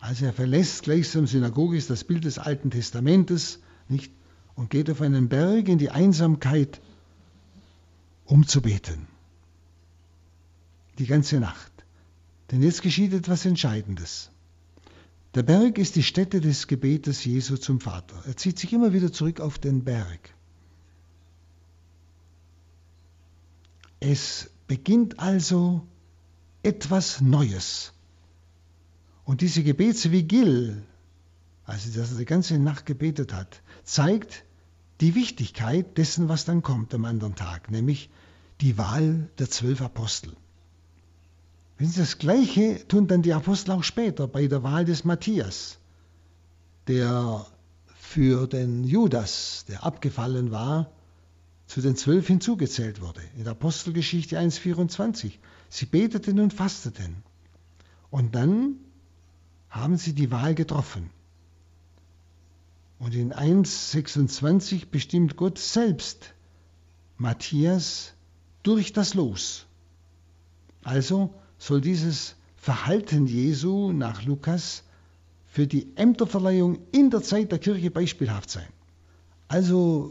[0.00, 4.12] Also er verlässt gleichsam Synagoge, ist das Bild des Alten Testamentes, nicht?
[4.54, 6.80] Und geht auf einen Berg in die Einsamkeit,
[8.24, 9.06] um zu beten.
[10.98, 11.72] Die ganze Nacht.
[12.50, 14.30] Denn jetzt geschieht etwas Entscheidendes.
[15.34, 18.22] Der Berg ist die Stätte des Gebetes Jesu zum Vater.
[18.26, 20.34] Er zieht sich immer wieder zurück auf den Berg.
[24.00, 25.86] Es beginnt also
[26.62, 27.92] etwas Neues.
[29.24, 30.82] Und diese Gebetsvigil,
[31.64, 34.44] also dass er die ganze Nacht gebetet hat, zeigt
[35.00, 38.08] die Wichtigkeit dessen, was dann kommt am anderen Tag, nämlich
[38.60, 40.34] die Wahl der zwölf Apostel.
[41.78, 45.78] Wenn Sie das Gleiche tun dann die Apostel auch später bei der Wahl des Matthias,
[46.88, 47.46] der
[47.94, 50.90] für den Judas, der abgefallen war,
[51.66, 53.20] zu den zwölf hinzugezählt wurde.
[53.36, 55.32] In der Apostelgeschichte 1,24.
[55.68, 57.22] Sie beteten und fasteten.
[58.10, 58.76] Und dann
[59.68, 61.10] haben sie die Wahl getroffen.
[62.98, 66.32] Und in 1,26 bestimmt Gott selbst
[67.18, 68.14] Matthias
[68.62, 69.66] durch das Los.
[70.82, 74.82] Also soll dieses Verhalten Jesu nach Lukas
[75.46, 78.68] für die Ämterverleihung in der Zeit der Kirche beispielhaft sein.
[79.48, 80.10] Also,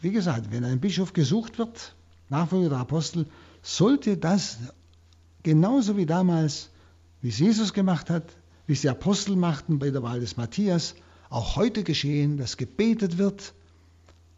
[0.00, 1.94] wie gesagt, wenn ein Bischof gesucht wird,
[2.28, 3.26] Nachfolger der Apostel,
[3.62, 4.58] sollte das
[5.42, 6.70] genauso wie damals,
[7.20, 8.24] wie es Jesus gemacht hat,
[8.66, 10.94] wie es die Apostel machten bei der Wahl des Matthias,
[11.28, 13.54] auch heute geschehen, dass gebetet wird,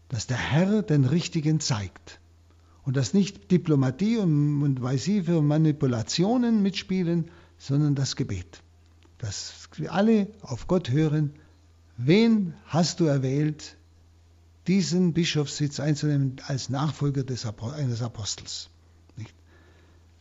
[0.09, 2.19] dass der Herr den Richtigen zeigt.
[2.87, 8.63] Und dass nicht Diplomatie und, und für Manipulationen mitspielen, sondern das Gebet.
[9.17, 11.33] Dass wir alle auf Gott hören,
[11.97, 13.75] wen hast du erwählt,
[14.67, 18.69] diesen Bischofssitz einzunehmen als Nachfolger des, eines Apostels.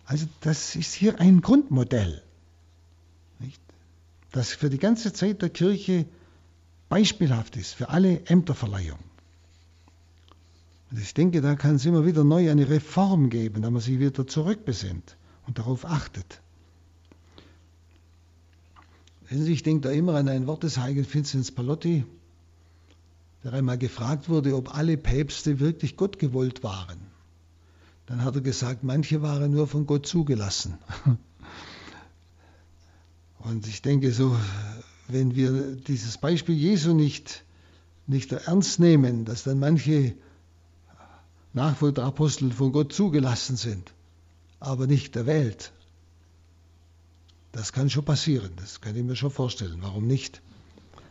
[0.04, 2.20] Also das ist hier ein Grundmodell,
[3.38, 3.60] nicht?
[4.32, 6.04] das für die ganze Zeit der Kirche
[6.88, 8.98] beispielhaft ist, für alle Ämterverleihung.
[10.90, 13.98] Und ich denke, da kann es immer wieder neu eine Reform geben, da man sich
[13.98, 16.40] wieder zurückbesinnt und darauf achtet.
[19.28, 22.04] Ich denke da immer an ein Wort des heiligen Vinzenz Palotti,
[23.42, 26.98] der einmal gefragt wurde, ob alle Päpste wirklich Gott gewollt waren.
[28.06, 30.78] Dann hat er gesagt, manche waren nur von Gott zugelassen.
[33.38, 34.36] Und ich denke so,
[35.08, 37.44] wenn wir dieses Beispiel Jesu nicht,
[38.06, 40.14] nicht ernst nehmen, dass dann manche
[41.56, 43.94] Nachfolger der Apostel von Gott zugelassen sind,
[44.60, 45.72] aber nicht erwählt.
[47.50, 49.78] Das kann schon passieren, das kann ich mir schon vorstellen.
[49.80, 50.42] Warum nicht?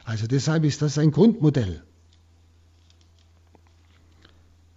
[0.03, 1.83] Also deshalb ist das ein Grundmodell.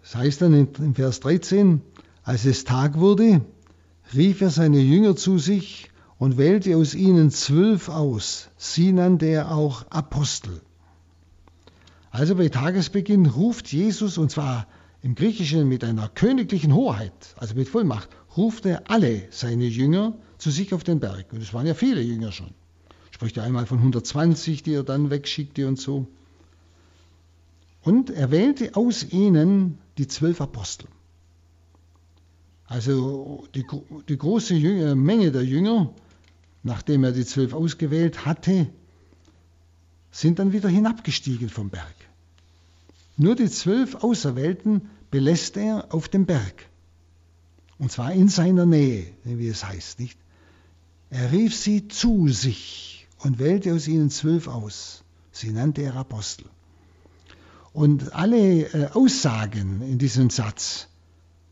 [0.00, 1.83] Das heißt dann in Vers 13,
[2.22, 3.42] als es Tag wurde,
[4.14, 8.48] rief er seine Jünger zu sich und wählte aus ihnen zwölf aus.
[8.57, 10.62] Sie nannte er auch Apostel.
[12.11, 14.66] Also bei Tagesbeginn ruft Jesus, und zwar
[15.02, 20.50] im Griechischen mit einer königlichen Hoheit, also mit Vollmacht, ruft er alle seine Jünger zu
[20.50, 21.32] sich auf den Berg.
[21.32, 22.50] Und es waren ja viele Jünger schon.
[23.11, 26.06] Spricht er einmal von 120, die er dann wegschickte und so.
[27.82, 30.88] Und er wählte aus ihnen die zwölf Apostel.
[32.66, 33.64] Also die,
[34.08, 35.94] die große Jünger, Menge der Jünger,
[36.62, 38.68] nachdem er die zwölf ausgewählt hatte,
[40.11, 41.94] sind dann wieder hinabgestiegen vom Berg.
[43.20, 46.66] Nur die zwölf Auserwählten belässt er auf dem Berg.
[47.76, 50.18] Und zwar in seiner Nähe, wie es heißt, nicht?
[51.11, 55.02] Er rief sie zu sich und wählte aus ihnen zwölf aus.
[55.33, 56.46] Sie nannte er Apostel.
[57.72, 60.87] Und alle äh, Aussagen in diesem Satz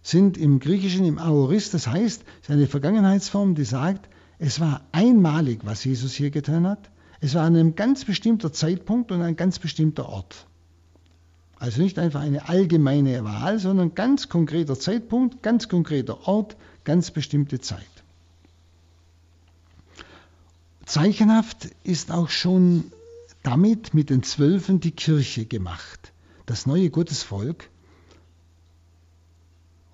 [0.02, 4.82] sind im Griechischen im Aorist, das heißt, es ist eine Vergangenheitsform, die sagt, es war
[4.92, 6.90] einmalig, was Jesus hier getan hat.
[7.20, 10.46] Es war an einem ganz bestimmter Zeitpunkt und ein ganz bestimmter Ort.
[11.58, 17.60] Also nicht einfach eine allgemeine Wahl, sondern ganz konkreter Zeitpunkt, ganz konkreter Ort, ganz bestimmte
[17.60, 17.86] Zeit.
[20.84, 22.92] Zeichenhaft ist auch schon
[23.42, 26.12] damit mit den Zwölfen die Kirche gemacht,
[26.46, 27.70] das neue Gottesvolk.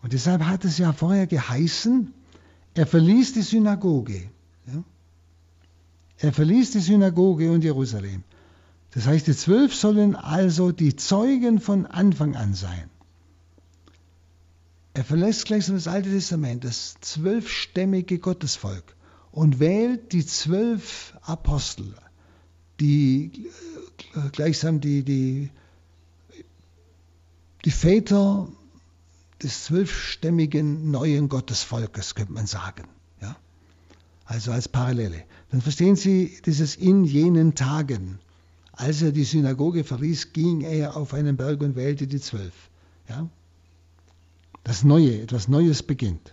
[0.03, 2.12] Und deshalb hat es ja vorher geheißen,
[2.75, 4.31] er verließ die Synagoge.
[4.66, 4.83] Ja?
[6.18, 8.25] Er verließ die Synagoge und Jerusalem.
[8.93, 12.91] Das heißt, die zwölf sollen also die Zeugen von Anfang an sein.
[14.95, 18.95] Er verlässt gleich das Alte Testament, das zwölfstämmige Gottesvolk,
[19.31, 21.95] und wählt die zwölf Apostel,
[22.81, 23.51] die
[24.15, 25.51] äh, gleichsam die, die,
[27.65, 28.49] die Väter
[29.43, 32.85] des zwölfstämmigen neuen Gottesvolkes, könnte man sagen.
[33.23, 33.37] Ja?
[34.27, 35.25] Also als Parallele.
[35.51, 38.19] Dann verstehen Sie dieses in jenen Tagen.
[38.73, 42.53] Als er die Synagoge verließ, ging er auf einen Berg und wählte die zwölf.
[43.09, 43.29] Ja?
[44.65, 46.33] Das Neue, etwas Neues beginnt.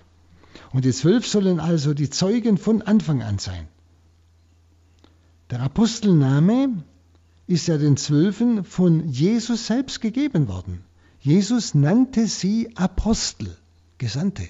[0.71, 3.67] Und die zwölf sollen also die Zeugen von Anfang an sein.
[5.49, 6.83] Der Apostelname
[7.47, 10.83] ist ja den Zwölfen von Jesus selbst gegeben worden.
[11.21, 13.55] Jesus nannte sie Apostel,
[13.97, 14.47] Gesandte.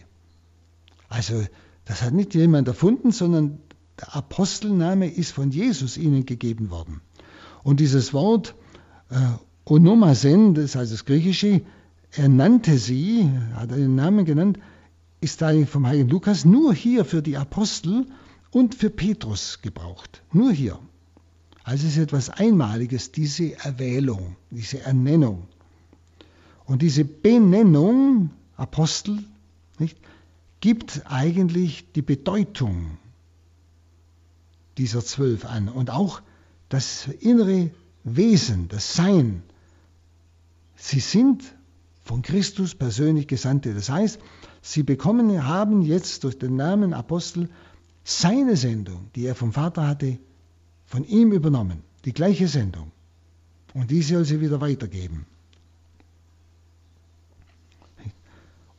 [1.08, 1.44] Also
[1.86, 3.60] das hat nicht jemand erfunden, sondern
[4.00, 7.02] der Apostelname ist von Jesus ihnen gegeben worden.
[7.64, 8.56] Und dieses Wort
[9.10, 9.16] äh,
[9.66, 11.62] Onomasen, das heißt das Griechische,
[12.12, 14.60] er nannte sie, hat einen Namen genannt,
[15.22, 18.08] ist da vom heiligen Lukas nur hier für die Apostel
[18.52, 20.24] und für Petrus gebraucht.
[20.32, 20.80] Nur hier.
[21.64, 25.48] Also es ist etwas Einmaliges, diese Erwählung, diese Ernennung.
[26.66, 29.24] Und diese Benennung, Apostel,
[29.78, 29.98] nicht,
[30.62, 32.98] gibt eigentlich die Bedeutung
[34.78, 36.22] dieser zwölf an und auch
[36.70, 37.72] das innere
[38.04, 39.44] Wesen, das Sein.
[40.76, 41.44] Sie sind
[42.04, 43.74] von Christus persönlich Gesandte.
[43.74, 44.20] Das heißt,
[44.62, 47.50] sie bekommen, haben jetzt durch den Namen Apostel
[48.04, 50.18] seine Sendung, die er vom Vater hatte,
[50.86, 51.84] von ihm übernommen.
[52.06, 52.92] Die gleiche Sendung.
[53.74, 55.26] Und die soll sie wieder weitergeben.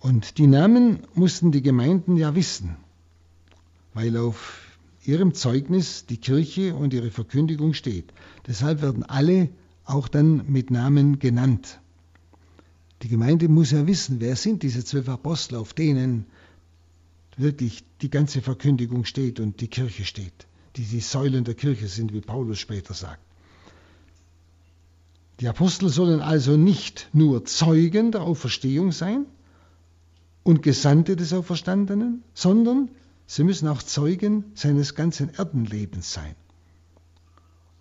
[0.01, 2.77] Und die Namen mussten die Gemeinden ja wissen,
[3.93, 4.70] weil auf
[5.05, 8.13] ihrem Zeugnis die Kirche und ihre Verkündigung steht.
[8.47, 9.49] Deshalb werden alle
[9.85, 11.81] auch dann mit Namen genannt.
[13.03, 16.27] Die Gemeinde muss ja wissen, wer sind diese zwölf Apostel, auf denen
[17.37, 22.13] wirklich die ganze Verkündigung steht und die Kirche steht, die die Säulen der Kirche sind,
[22.13, 23.21] wie Paulus später sagt.
[25.41, 29.25] Die Apostel sollen also nicht nur Zeugen der Auferstehung sein
[30.43, 32.91] und Gesandte des Auferstandenen, sondern
[33.33, 36.35] Sie müssen auch Zeugen seines ganzen Erdenlebens sein.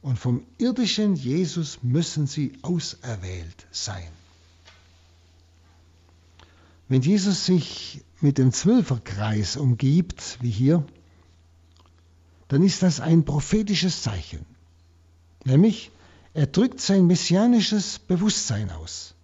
[0.03, 4.11] Und vom irdischen Jesus müssen sie auserwählt sein.
[6.87, 10.85] Wenn Jesus sich mit dem Zwölferkreis umgibt, wie hier,
[12.49, 14.45] dann ist das ein prophetisches Zeichen.
[15.45, 15.89] Nämlich,
[16.35, 19.15] er drückt sein messianisches Bewusstsein aus.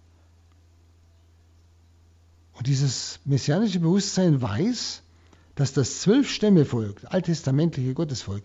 [2.54, 5.04] Und dieses messianische Bewusstsein weiß,
[5.56, 8.44] dass das Zwölf-Stämme-Volk, alttestamentliche Gottesvolk,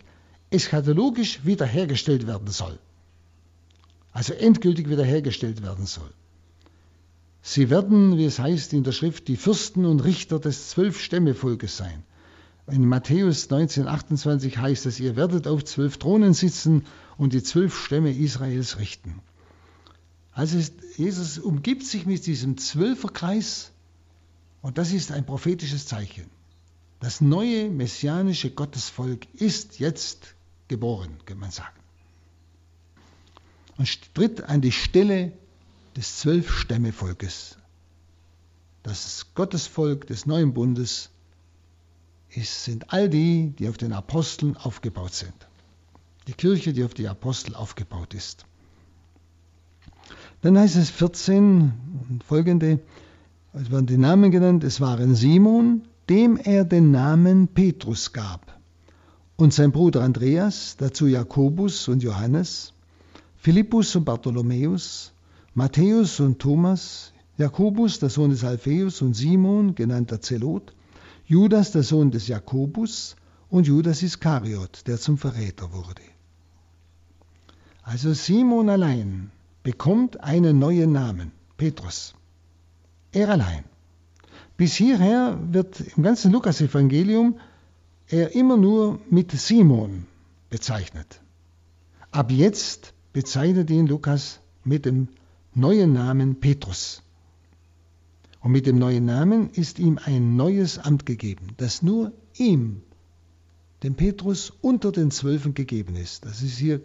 [0.50, 2.78] eschatologisch wiederhergestellt werden soll.
[4.12, 6.10] Also endgültig wiederhergestellt werden soll.
[7.42, 12.02] Sie werden, wie es heißt in der Schrift, die Fürsten und Richter des Zwölf-Stämme-Volkes sein.
[12.66, 16.86] In Matthäus 19,28 heißt es, ihr werdet auf zwölf Thronen sitzen
[17.18, 19.20] und die zwölf Stämme Israels richten.
[20.32, 20.58] Also
[20.96, 23.72] Jesus umgibt sich mit diesem Zwölferkreis
[24.62, 26.30] und das ist ein prophetisches Zeichen.
[27.02, 30.36] Das neue messianische Gottesvolk ist jetzt
[30.68, 31.80] geboren, kann man sagen.
[33.76, 35.32] Und tritt an die Stelle
[35.96, 37.58] des Zwölf-Stämme-Volkes.
[38.84, 41.10] Das Gottesvolk des neuen Bundes
[42.30, 45.34] ist, sind all die, die auf den Aposteln aufgebaut sind.
[46.28, 48.46] Die Kirche, die auf die Apostel aufgebaut ist.
[50.40, 51.72] Dann heißt es 14
[52.08, 52.78] und folgende,
[53.54, 58.60] es werden die Namen genannt, es waren Simon, dem er den Namen Petrus gab,
[59.36, 62.74] und sein Bruder Andreas, dazu Jakobus und Johannes,
[63.36, 65.12] Philippus und Bartholomäus,
[65.54, 70.74] Matthäus und Thomas, Jakobus, der Sohn des Alpheus, und Simon, genannter Zelot,
[71.26, 73.16] Judas, der Sohn des Jakobus,
[73.48, 76.02] und Judas Iskariot, der zum Verräter wurde.
[77.82, 79.30] Also Simon allein
[79.62, 82.14] bekommt einen neuen Namen, Petrus.
[83.12, 83.64] Er allein.
[84.62, 87.40] Bis hierher wird im ganzen Lukas-Evangelium
[88.06, 90.06] er immer nur mit Simon
[90.50, 91.20] bezeichnet.
[92.12, 95.08] Ab jetzt bezeichnet ihn Lukas mit dem
[95.52, 97.02] neuen Namen Petrus.
[98.38, 102.82] Und mit dem neuen Namen ist ihm ein neues Amt gegeben, das nur ihm,
[103.82, 106.24] dem Petrus, unter den Zwölfen gegeben ist.
[106.24, 106.82] Das ist hier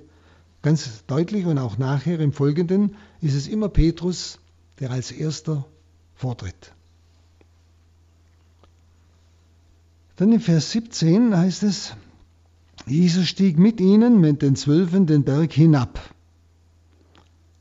[0.63, 4.39] ganz deutlich und auch nachher im Folgenden ist es immer Petrus,
[4.79, 5.67] der als erster
[6.15, 6.73] vortritt.
[10.17, 11.95] Dann in Vers 17 heißt es,
[12.87, 15.99] Jesus stieg mit ihnen, mit den Zwölfen, den Berg hinab.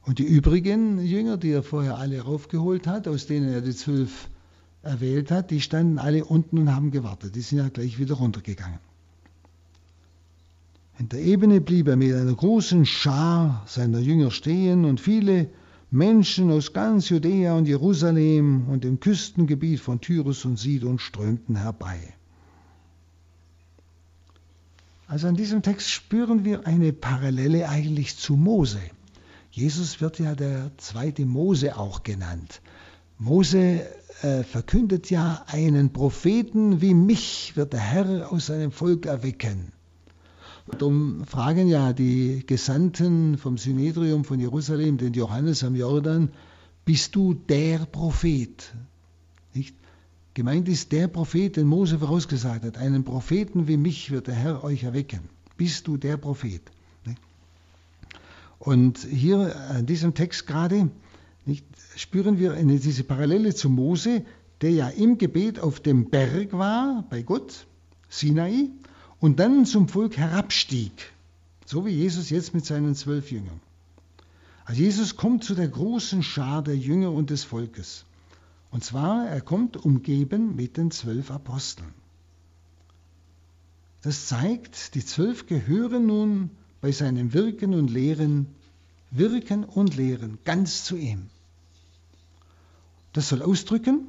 [0.02, 4.30] Und die übrigen Jünger, die er vorher alle raufgeholt hat, aus denen er die zwölf
[4.82, 7.34] erwählt hat, die standen alle unten und haben gewartet.
[7.34, 8.78] Die sind ja gleich wieder runtergegangen.
[10.98, 15.50] In der Ebene blieb er mit einer großen Schar seiner Jünger stehen und viele
[15.90, 22.14] Menschen aus ganz Judäa und Jerusalem und dem Küstengebiet von Tyrus und Sidon strömten herbei.
[25.08, 28.80] Also an diesem Text spüren wir eine Parallele eigentlich zu Mose.
[29.52, 32.60] Jesus wird ja der zweite Mose auch genannt.
[33.18, 33.86] Mose
[34.22, 39.72] äh, verkündet ja einen Propheten wie mich wird der Herr aus seinem Volk erwecken.
[40.66, 46.30] Darum fragen ja die Gesandten vom Synedrium von Jerusalem, den Johannes am Jordan,
[46.84, 48.74] bist du der Prophet?
[49.54, 49.76] Nicht?
[50.37, 52.77] Gemeint ist der Prophet, den Mose vorausgesagt hat.
[52.77, 55.20] Einen Propheten wie mich wird der Herr euch erwecken.
[55.57, 56.61] Bist du der Prophet?
[58.59, 60.90] Und hier an diesem Text gerade
[61.46, 61.64] nicht,
[61.96, 64.27] spüren wir eine, diese Parallele zu Mose,
[64.61, 67.66] der ja im Gebet auf dem Berg war, bei Gott,
[68.11, 68.68] Sinai,
[69.20, 71.12] und dann zum Volk herabstieg,
[71.64, 73.62] so wie Jesus jetzt mit seinen zwölf Jüngern.
[74.66, 78.05] Also Jesus kommt zu der großen Schar der Jünger und des Volkes.
[78.70, 81.94] Und zwar, er kommt umgeben mit den zwölf Aposteln.
[84.02, 86.50] Das zeigt, die zwölf gehören nun
[86.81, 88.46] bei seinem Wirken und Lehren,
[89.11, 91.29] Wirken und Lehren ganz zu ihm.
[93.12, 94.07] Das soll ausdrücken,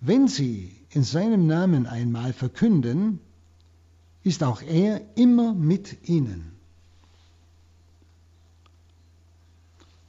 [0.00, 3.20] wenn sie in seinem Namen einmal verkünden,
[4.22, 6.52] ist auch er immer mit ihnen.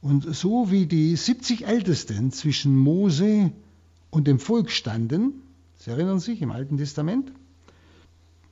[0.00, 3.52] Und so wie die 70 Ältesten zwischen Mose
[4.12, 5.42] und dem Volk standen,
[5.78, 7.32] Sie erinnern sich im Alten Testament,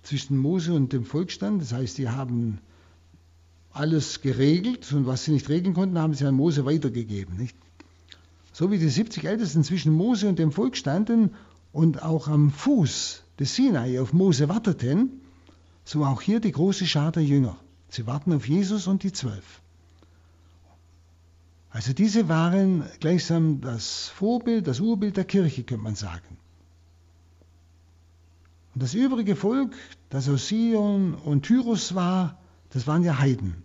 [0.02, 2.58] zwischen Mose und dem Volk standen, das heißt, die haben
[3.72, 7.36] alles geregelt und was sie nicht regeln konnten, haben sie an Mose weitergegeben.
[7.36, 7.56] Nicht?
[8.52, 11.34] So wie die 70 Ältesten zwischen Mose und dem Volk standen
[11.72, 15.20] und auch am Fuß des Sinai auf Mose warteten,
[15.84, 17.56] so auch hier die große Schar der Jünger.
[17.90, 19.59] Sie warten auf Jesus und die Zwölf.
[21.70, 26.36] Also diese waren gleichsam das Vorbild, das Urbild der Kirche, könnte man sagen.
[28.74, 29.74] Und das übrige Volk,
[30.09, 32.38] das aus Sion und Tyrus war,
[32.70, 33.62] das waren ja Heiden.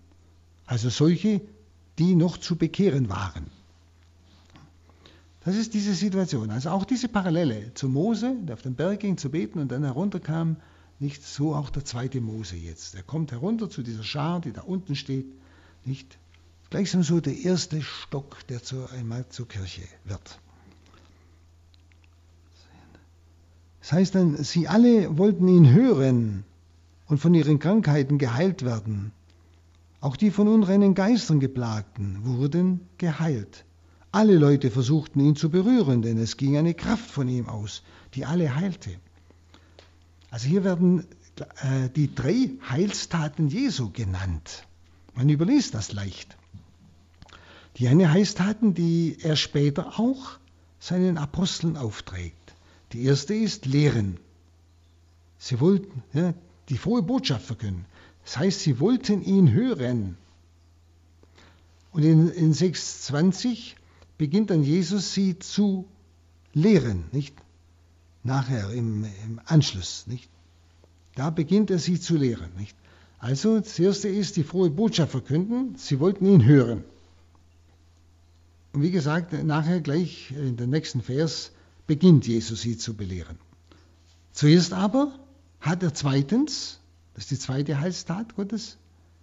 [0.66, 1.42] Also solche,
[1.98, 3.48] die noch zu bekehren waren.
[5.44, 6.50] Das ist diese Situation.
[6.50, 9.84] Also auch diese Parallele zu Mose, der auf den Berg ging zu beten und dann
[9.84, 10.58] herunterkam,
[11.00, 12.96] nicht so auch der zweite Mose jetzt.
[12.96, 15.28] Er kommt herunter zu dieser Schar, die da unten steht,
[15.84, 16.18] nicht
[16.70, 20.40] gleichsam so der erste Stock, der zu, einmal zur Kirche wird.
[23.82, 26.44] Das heißt dann, sie alle wollten ihn hören
[27.08, 29.12] und von ihren Krankheiten geheilt werden.
[30.02, 33.64] Auch die von unreinen Geistern geplagten wurden geheilt.
[34.12, 38.26] Alle Leute versuchten ihn zu berühren, denn es ging eine Kraft von ihm aus, die
[38.26, 38.92] alle heilte.
[40.32, 41.06] Also hier werden
[41.38, 44.66] äh, die drei Heilstaten Jesu genannt.
[45.16, 46.38] Man überliest das leicht.
[47.78, 50.38] Die eine Heilstaten, die er später auch
[50.80, 52.54] seinen Aposteln aufträgt.
[52.94, 54.18] Die erste ist Lehren.
[55.38, 56.34] Sie wollten ja,
[56.70, 57.86] die frohe Botschaft verkünden.
[58.24, 60.18] Das heißt, sie wollten ihn hören.
[61.92, 63.74] Und in, in 6,20
[64.18, 65.86] beginnt dann Jesus sie zu
[66.54, 67.36] lehren, nicht?
[68.24, 70.30] Nachher im, im Anschluss, nicht?
[71.16, 72.76] Da beginnt er sie zu lehren, nicht?
[73.20, 75.76] Also, das erste ist die frohe Botschaft verkünden.
[75.78, 76.84] Sie wollten ihn hören.
[78.76, 81.52] Und wie gesagt, nachher gleich in dem nächsten Vers
[81.88, 83.40] beginnt Jesus sie zu belehren.
[84.34, 85.18] Zuerst aber
[85.62, 86.82] hat er zweitens,
[87.14, 88.76] das ist die zweite Heilstat Gottes,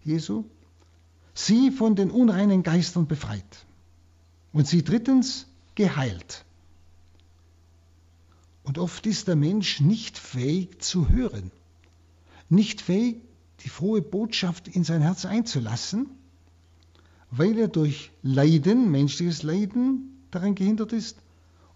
[0.05, 0.45] Jesu,
[1.35, 3.67] sie von den unreinen Geistern befreit.
[4.55, 5.45] Und sie drittens
[5.75, 6.47] geheilt.
[8.63, 11.51] Und oft ist der Mensch nicht fähig zu hören,
[12.49, 13.21] nicht fähig,
[13.65, 16.09] die frohe Botschaft in sein Herz einzulassen
[17.33, 21.17] weil er durch Leiden, menschliches Leiden daran gehindert ist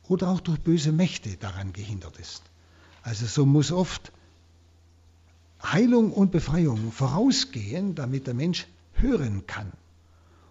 [0.06, 2.42] oder auch durch böse Mächte daran gehindert ist.
[3.02, 4.12] Also so muss oft
[5.62, 9.72] Heilung und Befreiung vorausgehen, damit der Mensch hören kann.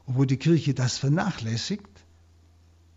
[0.07, 1.87] Und wo die Kirche das vernachlässigt,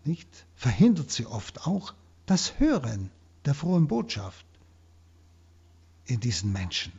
[0.03, 1.93] nicht, verhindert sie oft auch
[2.25, 3.11] das Hören
[3.45, 4.45] der frohen Botschaft
[6.05, 6.91] in diesen Menschen.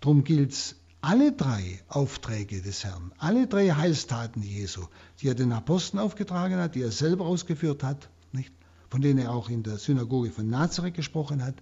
[0.00, 0.74] Darum gilt es
[1.04, 4.86] alle drei Aufträge des Herrn, alle drei Heilstaten Jesu,
[5.20, 8.52] die er den Aposteln aufgetragen hat, die er selber ausgeführt hat, nicht?
[8.88, 11.56] von denen er auch in der Synagoge von Nazareth gesprochen hat,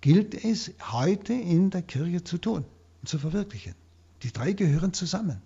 [0.00, 2.64] gilt es heute in der Kirche zu tun
[3.02, 3.74] und zu verwirklichen.
[4.22, 5.42] Die drei gehören zusammen.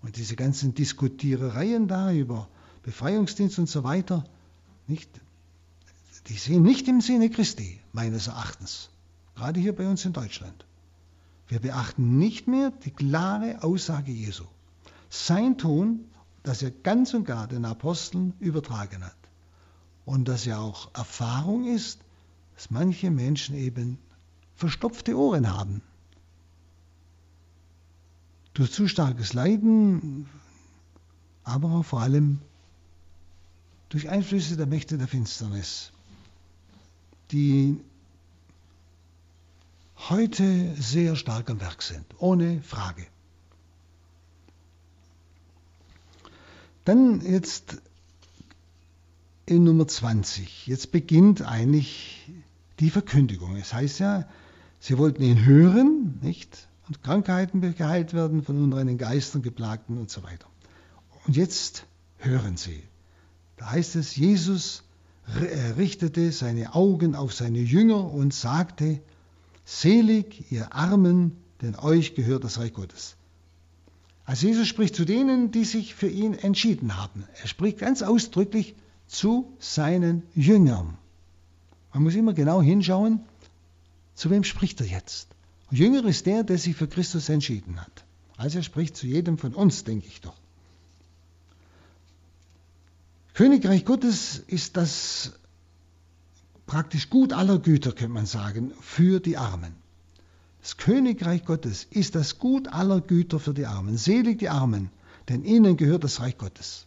[0.00, 2.48] Und diese ganzen Diskutierereien da über
[2.82, 4.24] Befreiungsdienst und so weiter,
[4.86, 5.10] nicht,
[6.28, 8.88] die sehen nicht im Sinne Christi, meines Erachtens.
[9.34, 10.64] Gerade hier bei uns in Deutschland.
[11.48, 14.44] Wir beachten nicht mehr die klare Aussage Jesu.
[15.08, 16.06] Sein Tun,
[16.42, 19.16] das er ganz und gar den Aposteln übertragen hat.
[20.04, 22.00] Und dass ja auch Erfahrung ist,
[22.54, 23.98] dass manche Menschen eben
[24.54, 25.82] verstopfte Ohren haben.
[28.54, 30.28] Durch zu starkes Leiden,
[31.44, 32.40] aber auch vor allem
[33.88, 35.92] durch Einflüsse der Mächte der Finsternis,
[37.30, 37.80] die
[39.96, 43.06] heute sehr stark am Werk sind, ohne Frage.
[46.84, 47.78] Dann jetzt
[49.46, 50.66] in Nummer 20.
[50.66, 52.30] Jetzt beginnt eigentlich
[52.80, 53.56] die Verkündigung.
[53.56, 54.28] Es heißt ja,
[54.78, 56.68] sie wollten ihn hören, nicht?
[56.86, 60.46] Und Krankheiten geheilt werden, von unreinen Geistern, Geplagten und so weiter.
[61.26, 61.86] Und jetzt
[62.18, 62.82] hören sie.
[63.56, 64.84] Da heißt es, Jesus
[65.76, 69.00] richtete seine Augen auf seine Jünger und sagte,
[69.66, 73.16] Selig, ihr Armen, denn euch gehört das Reich Gottes.
[74.24, 77.24] Also Jesus spricht zu denen, die sich für ihn entschieden haben.
[77.42, 78.76] Er spricht ganz ausdrücklich
[79.08, 80.96] zu seinen Jüngern.
[81.92, 83.20] Man muss immer genau hinschauen,
[84.14, 85.28] zu wem spricht er jetzt.
[85.70, 88.04] Jünger ist der, der sich für Christus entschieden hat.
[88.36, 90.36] Also er spricht zu jedem von uns, denke ich doch.
[93.34, 95.32] Königreich Gottes ist das
[96.66, 99.74] praktisch Gut aller Güter, könnte man sagen, für die Armen.
[100.60, 103.96] Das Königreich Gottes ist das Gut aller Güter für die Armen.
[103.96, 104.90] Selig die Armen,
[105.28, 106.86] denn ihnen gehört das Reich Gottes.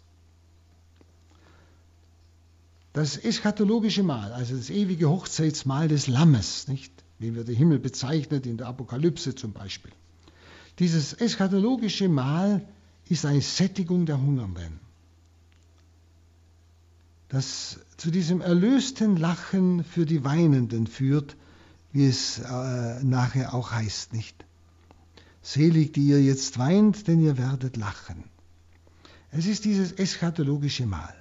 [2.94, 6.92] Das eschatologische Mahl, also das ewige Hochzeitsmahl des Lammes, nicht?
[7.20, 9.92] wie wir den Himmel bezeichnet in der Apokalypse zum Beispiel.
[10.80, 12.66] Dieses eschatologische Mahl
[13.10, 14.80] ist eine Sättigung der Hungernden
[17.30, 21.38] das zu diesem erlösten Lachen für die Weinenden führt,
[21.92, 24.46] wie es äh, nachher auch heißt, nicht?
[25.42, 28.24] Selig, die ihr jetzt weint, denn ihr werdet lachen.
[29.32, 31.16] Es ist dieses eschatologische Mahl,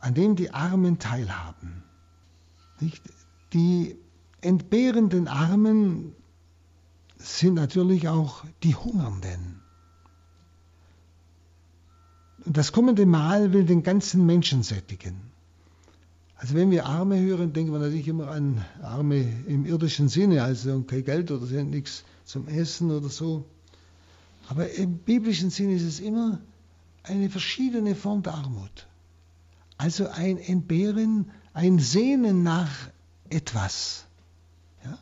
[0.00, 1.82] an dem die Armen teilhaben.
[2.80, 3.02] Nicht?
[3.52, 3.96] Die
[4.40, 6.14] entbehrenden Armen
[7.18, 9.63] sind natürlich auch die Hungernden.
[12.46, 15.16] Das kommende Mal will den ganzen Menschen sättigen.
[16.36, 20.82] Also wenn wir Arme hören, denken wir natürlich immer an Arme im irdischen Sinne, also
[20.82, 23.46] kein Geld oder nichts zum Essen oder so.
[24.48, 26.38] Aber im biblischen Sinne ist es immer
[27.02, 28.86] eine verschiedene Form der Armut.
[29.78, 32.90] Also ein Entbehren, ein Sehnen nach
[33.30, 34.04] etwas.
[34.84, 34.98] Ja?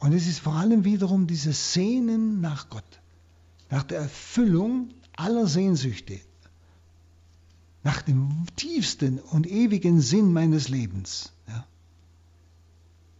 [0.00, 3.00] Und es ist vor allem wiederum dieses Sehnen nach Gott,
[3.70, 6.20] nach der Erfüllung aller Sehnsüchte,
[7.84, 11.32] nach dem tiefsten und ewigen Sinn meines Lebens.
[11.46, 11.66] Ja.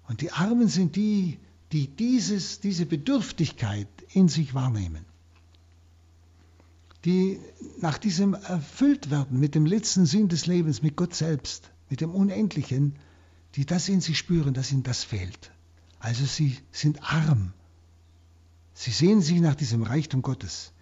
[0.09, 1.39] Und die Armen sind die,
[1.71, 5.05] die dieses, diese Bedürftigkeit in sich wahrnehmen,
[7.05, 7.39] die
[7.79, 12.11] nach diesem erfüllt werden mit dem letzten Sinn des Lebens, mit Gott selbst, mit dem
[12.11, 12.97] Unendlichen,
[13.57, 15.53] die das in sich spüren, dass ihnen das fehlt.
[15.99, 17.53] Also sie sind arm.
[18.73, 20.73] Sie sehen sich nach diesem Reichtum Gottes.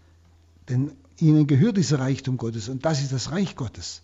[0.69, 0.93] Denn
[1.23, 4.03] ihnen gehört dieser Reichtum Gottes und das ist das Reich Gottes.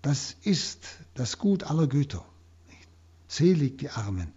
[0.00, 0.80] Das ist
[1.14, 2.24] das Gut aller Güter.
[3.28, 4.32] Selig die Armen.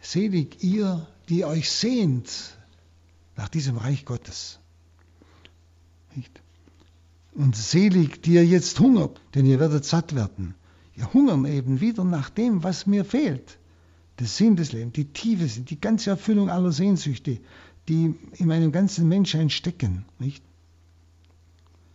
[0.00, 2.58] Selig ihr, die euch sehnt
[3.36, 4.58] nach diesem Reich Gottes.
[7.34, 10.54] Und selig, die ihr jetzt hungert, denn ihr werdet satt werden.
[10.94, 13.58] Wir hungern eben wieder nach dem, was mir fehlt.
[14.20, 17.40] Der Sinn des Lebens, die Tiefe, die ganze Erfüllung aller Sehnsüchte,
[17.88, 20.04] die in meinem ganzen Menschsein stecken.
[20.18, 20.44] Nicht?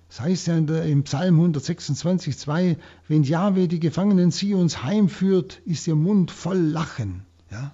[0.09, 5.95] Das heißt ja im Psalm 126, 2, wenn Jahwe die Gefangenen Sions heimführt, ist ihr
[5.95, 7.25] Mund voll Lachen.
[7.51, 7.73] Ja?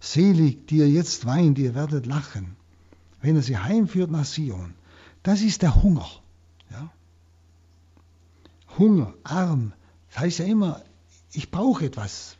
[0.00, 2.56] Selig, die ihr jetzt weint, ihr werdet lachen,
[3.22, 4.74] wenn er sie heimführt nach Sion.
[5.22, 6.08] Das ist der Hunger.
[6.72, 6.90] Ja?
[8.76, 9.72] Hunger, arm,
[10.08, 10.82] das heißt ja immer,
[11.32, 12.38] ich brauche etwas.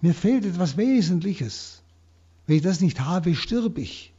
[0.00, 1.82] Mir fehlt etwas Wesentliches.
[2.46, 4.14] Wenn ich das nicht habe, stirb ich.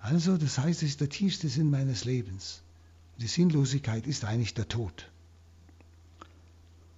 [0.00, 2.63] Also, das heißt, es ist der tiefste Sinn meines Lebens.
[3.18, 5.10] Die Sinnlosigkeit ist eigentlich der Tod.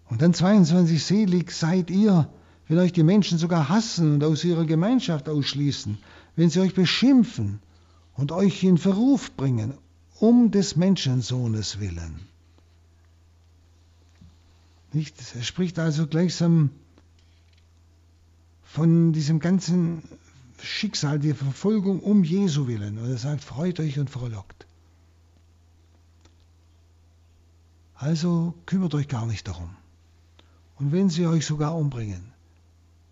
[0.08, 2.28] Und dann 22, selig seid ihr,
[2.68, 5.98] wenn euch die Menschen sogar hassen und aus ihrer Gemeinschaft ausschließen,
[6.36, 7.60] wenn sie euch beschimpfen
[8.14, 9.74] und euch in Verruf bringen,
[10.18, 12.20] um des Menschensohnes willen.
[14.92, 15.16] Nicht?
[15.34, 16.70] Er spricht also gleichsam
[18.62, 20.02] von diesem ganzen
[20.62, 22.98] Schicksal, der Verfolgung um Jesu willen.
[22.98, 24.66] Und er sagt, freut euch und frohlockt.
[27.98, 29.74] Also kümmert euch gar nicht darum.
[30.76, 32.32] Und wenn sie euch sogar umbringen,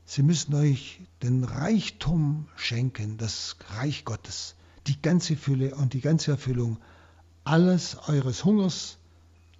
[0.05, 4.55] sie müssen euch den Reichtum schenken, das Reich Gottes,
[4.87, 6.79] die ganze Fülle und die ganze Erfüllung
[7.45, 8.99] alles eures Hungers,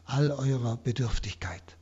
[0.05, 1.77] all eurer Bedürftigkeit.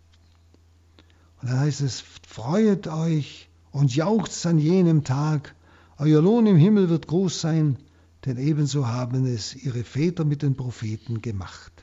[1.40, 5.56] Und dann heißt es, freuet euch und jauchzt an jenem Tag,
[5.98, 7.76] euer Lohn im Himmel wird groß sein,
[8.24, 11.81] denn ebenso haben es ihre Väter mit den Propheten gemacht.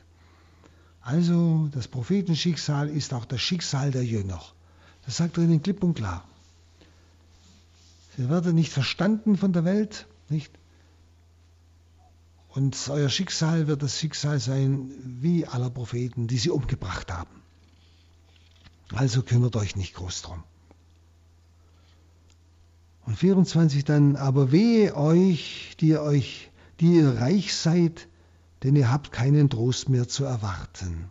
[1.10, 4.40] Also das Prophetenschicksal ist auch das Schicksal der Jünger.
[5.04, 6.22] Das sagt er ihnen klipp und klar.
[8.16, 10.52] Sie werden nicht verstanden von der Welt, nicht?
[12.50, 17.42] Und euer Schicksal wird das Schicksal sein wie aller Propheten, die sie umgebracht haben.
[18.94, 20.44] Also kümmert euch nicht groß drum.
[23.04, 28.06] Und 24 dann, aber wehe euch, die euch, die ihr reich seid,
[28.62, 31.10] denn ihr habt keinen Trost mehr zu erwarten.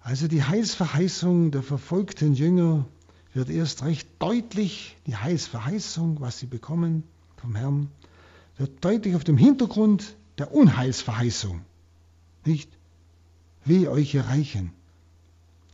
[0.00, 2.86] Also die Heilsverheißung der verfolgten Jünger
[3.34, 7.04] wird erst recht deutlich, die Heilsverheißung, was sie bekommen
[7.36, 7.88] vom Herrn,
[8.56, 11.62] wird deutlich auf dem Hintergrund der Unheilsverheißung.
[12.44, 12.70] Nicht?
[13.64, 14.72] Wie euch ihr Reichen.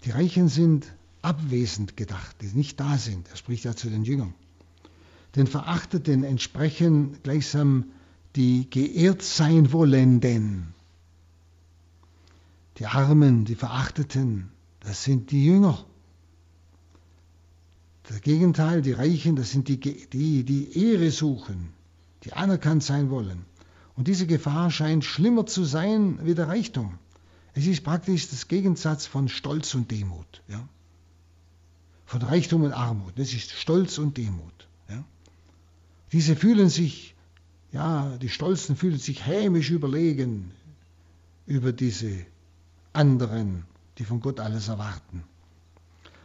[0.05, 0.87] Die Reichen sind
[1.23, 3.29] abwesend gedacht, die nicht da sind.
[3.31, 4.35] Er spricht ja zu den Jüngern.
[5.37, 7.87] Den Verachteten entsprechen gleichsam
[8.37, 10.75] die geehrt sein wollenden.
[12.79, 14.51] Die Armen, die Verachteten,
[14.81, 15.85] das sind die Jünger.
[18.05, 21.71] Das Gegenteil, die Reichen, das sind die, die, die Ehre suchen,
[22.25, 23.45] die anerkannt sein wollen.
[23.97, 26.99] Und diese Gefahr scheint schlimmer zu sein wie der Reichtum.
[27.55, 30.43] Es ist praktisch das Gegensatz von Stolz und Demut.
[30.47, 30.69] Ja?
[32.07, 33.19] Von Reichtum und Armut.
[33.19, 34.69] Das ist Stolz und Demut.
[34.89, 35.05] Ja?
[36.13, 37.17] Diese fühlen sich,
[37.73, 40.53] ja, die Stolzen fühlen sich hämisch überlegen
[41.47, 42.25] über diese
[42.93, 43.65] anderen,
[43.99, 45.25] die von Gott alles erwarten.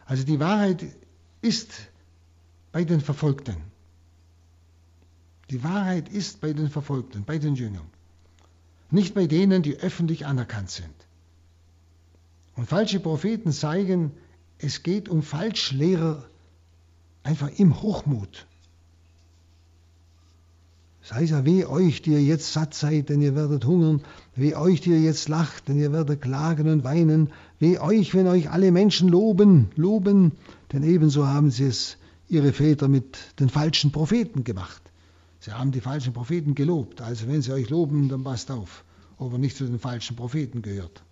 [0.06, 0.84] Also die Wahrheit
[1.42, 1.72] ist
[2.72, 3.56] bei den Verfolgten.
[5.50, 7.86] Die Wahrheit ist bei den Verfolgten, bei den Jüngern.
[8.90, 10.94] Nicht bei denen, die öffentlich anerkannt sind.
[12.56, 14.12] Und falsche Propheten zeigen,
[14.58, 16.24] es geht um Falschlehrer
[17.22, 18.46] einfach im Hochmut.
[21.06, 24.00] Sei ja weh euch, die ihr jetzt satt seid, denn ihr werdet hungern.
[24.36, 27.30] Weh euch, die ihr jetzt lacht, denn ihr werdet klagen und weinen.
[27.58, 30.32] Weh euch, wenn euch alle Menschen loben, loben,
[30.72, 31.98] denn ebenso haben sie es
[32.30, 34.80] ihre Väter mit den falschen Propheten gemacht.
[35.40, 37.02] Sie haben die falschen Propheten gelobt.
[37.02, 38.82] Also wenn sie euch loben, dann passt auf,
[39.18, 41.02] ob er nicht zu den falschen Propheten gehört.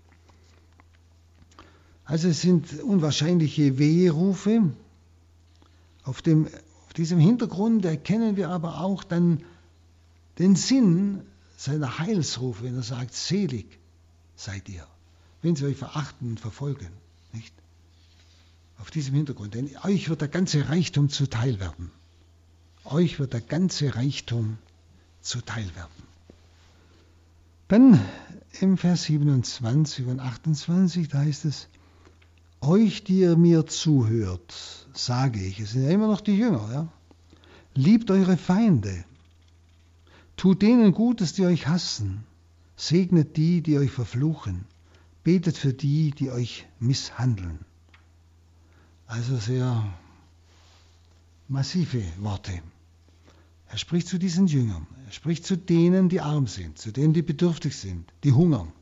[2.06, 4.70] Also es sind unwahrscheinliche Wehrufe.
[6.04, 6.46] Auf, dem,
[6.86, 9.42] auf diesem Hintergrund erkennen wir aber auch dann
[10.42, 11.22] den Sinn
[11.56, 13.78] seiner Heilsrufe, wenn er sagt, selig
[14.34, 14.86] seid ihr,
[15.40, 16.90] wenn sie euch verachten und verfolgen.
[17.32, 17.54] Nicht?
[18.78, 21.92] Auf diesem Hintergrund, denn euch wird der ganze Reichtum zuteil werden.
[22.84, 24.58] Euch wird der ganze Reichtum
[25.20, 26.02] zuteil werden.
[27.68, 28.00] Dann
[28.60, 31.68] im Vers 27 und 28, da heißt es,
[32.60, 34.52] euch, die ihr mir zuhört,
[34.92, 36.88] sage ich, es sind ja immer noch die Jünger, ja?
[37.74, 39.04] liebt eure Feinde,
[40.42, 42.24] tut denen Gutes, die euch hassen,
[42.74, 44.64] segnet die, die euch verfluchen,
[45.22, 47.60] betet für die, die euch misshandeln.
[49.06, 49.94] Also sehr
[51.46, 52.60] massive Worte.
[53.68, 57.22] Er spricht zu diesen Jüngern, er spricht zu denen, die arm sind, zu denen, die
[57.22, 58.72] bedürftig sind, die hungern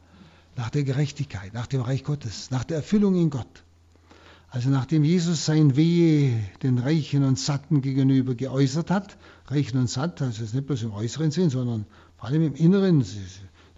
[0.57, 3.65] nach der Gerechtigkeit, nach dem Reich Gottes, nach der Erfüllung in Gott.
[4.51, 10.21] Also nachdem Jesus sein Wehe den Reichen und Satten gegenüber geäußert hat, Reichen und Satt,
[10.21, 11.87] also nicht bloß im äußeren Sinn, sondern
[12.17, 13.21] vor allem im Inneren, sie,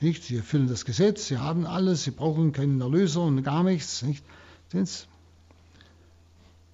[0.00, 0.24] nicht?
[0.24, 4.02] sie erfüllen das Gesetz, sie haben alles, sie brauchen keinen Erlöser und gar nichts.
[4.02, 4.24] Nicht?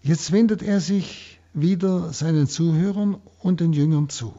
[0.00, 4.32] Jetzt wendet er sich wieder seinen Zuhörern und den Jüngern zu.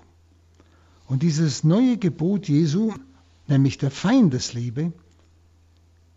[1.06, 2.94] Und dieses neue Gebot Jesu,
[3.48, 4.94] nämlich der Feindesliebe,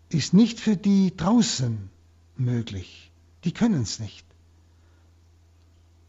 [0.07, 1.89] ist nicht für die draußen
[2.37, 3.11] möglich.
[3.43, 4.25] Die können es nicht.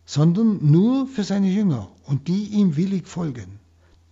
[0.07, 3.59] Sondern nur für seine Jünger und die ihm willig folgen.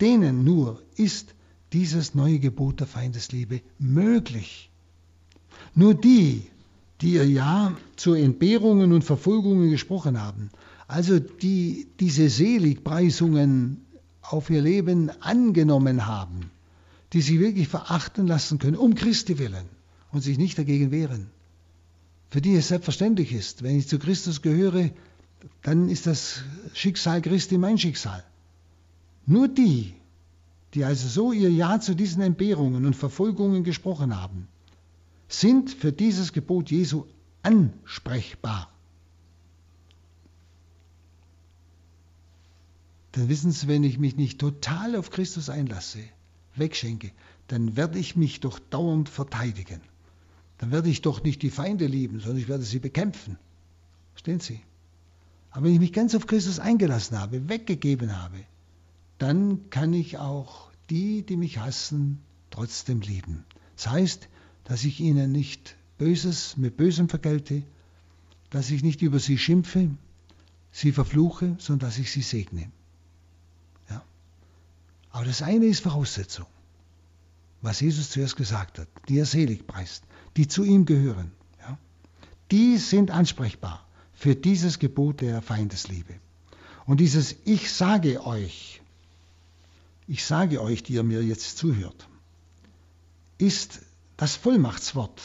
[0.01, 1.35] Denen nur ist
[1.73, 4.71] dieses neue Gebot der Feindesliebe möglich.
[5.75, 6.47] Nur die,
[7.01, 10.51] die ihr Ja zu Entbehrungen und Verfolgungen gesprochen haben,
[10.89, 13.85] also die diese Seligpreisungen
[14.23, 16.51] auf ihr Leben angenommen haben,
[17.13, 19.67] die sie wirklich verachten lassen können, um Christi willen
[20.11, 21.31] und sich nicht dagegen wehren.
[22.33, 24.89] Für die es selbstverständlich ist, wenn ich zu Christus gehöre,
[25.61, 28.25] dann ist das Schicksal Christi mein Schicksal.
[29.27, 29.93] Nur die,
[30.73, 34.49] die also so ihr Ja zu diesen Entbehrungen und Verfolgungen gesprochen haben,
[35.29, 37.05] sind für dieses Gebot Jesu
[37.43, 38.71] ansprechbar.
[43.11, 45.99] dann wissen Sie, wenn ich mich nicht total auf Christus einlasse,
[46.57, 47.13] wegschenke,
[47.49, 49.83] dann werde ich mich doch dauernd verteidigen.
[50.63, 53.37] Dann werde ich doch nicht die Feinde lieben, sondern ich werde sie bekämpfen.
[54.13, 54.61] Verstehen Sie?
[55.51, 58.39] Aber wenn ich mich ganz auf Christus eingelassen habe, weggegeben habe,
[59.19, 63.45] dann kann ich auch die, die mich hassen, trotzdem lieben.
[63.75, 64.29] Das heißt,
[64.63, 67.65] dass ich ihnen nicht Böses mit Bösem vergelte,
[68.51, 69.91] dass ich nicht über sie schimpfe,
[70.71, 72.71] sie verfluche, sondern dass ich sie segne.
[75.11, 76.47] Aber das eine ist Voraussetzung,
[77.63, 80.05] was Jesus zuerst gesagt hat, die er selig preist,
[80.37, 81.33] die zu ihm gehören.
[81.61, 81.79] Ja?
[82.51, 86.15] Die sind ansprechbar für dieses Gebot der Feindesliebe.
[86.87, 88.81] Und dieses Ich sage euch,
[90.07, 92.09] ich sage euch, die ihr mir jetzt zuhört,
[93.39, 93.81] ist
[94.17, 95.21] das Vollmachtswort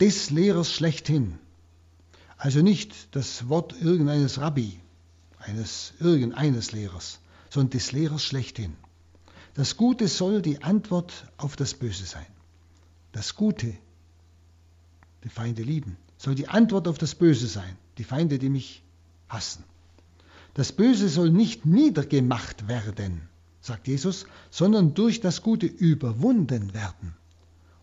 [0.00, 1.38] des Lehrers schlechthin.
[2.36, 4.80] Also nicht das Wort irgendeines Rabbi,
[5.38, 7.20] eines irgendeines Lehrers,
[7.50, 8.76] sondern des Lehrers schlechthin.
[9.54, 12.26] Das Gute soll die Antwort auf das Böse sein.
[13.12, 13.74] Das Gute,
[15.24, 18.82] die Feinde lieben, soll die Antwort auf das Böse sein, die Feinde, die mich
[19.28, 19.64] hassen.
[20.54, 23.22] Das Böse soll nicht niedergemacht werden,
[23.60, 27.14] sagt Jesus, sondern durch das Gute überwunden werden.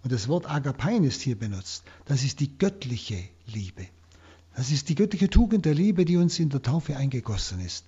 [0.04, 1.84] Und das Wort Agapein ist hier benutzt.
[2.06, 3.88] Das ist die göttliche Liebe.
[4.56, 7.86] Das ist die göttliche Tugend der Liebe, die uns in der Taufe eingegossen ist.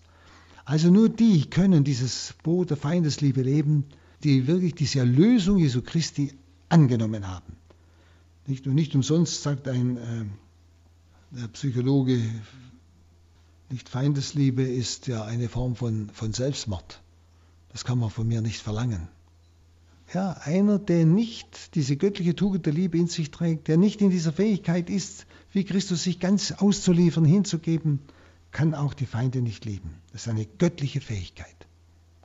[0.66, 3.86] Also nur die können dieses Boot der Feindesliebe leben,
[4.24, 6.34] die wirklich diese Erlösung Jesu Christi
[6.70, 7.58] angenommen haben.
[8.48, 9.98] Nicht, und nicht umsonst sagt ein
[11.36, 12.20] äh, Psychologe,
[13.70, 17.02] nicht Feindesliebe ist ja eine Form von, von Selbstmord.
[17.72, 19.08] Das kann man von mir nicht verlangen.
[20.14, 24.10] Ja, einer, der nicht diese göttliche Tugend der Liebe in sich trägt, der nicht in
[24.10, 28.00] dieser Fähigkeit ist, wie Christus sich ganz auszuliefern, hinzugeben,
[28.52, 29.94] kann auch die Feinde nicht lieben.
[30.12, 31.68] Das ist eine göttliche Fähigkeit.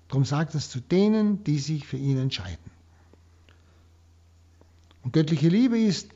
[0.09, 2.71] Darum sagt es zu denen, die sich für ihn entscheiden.
[5.05, 6.09] Und göttliche Liebe ist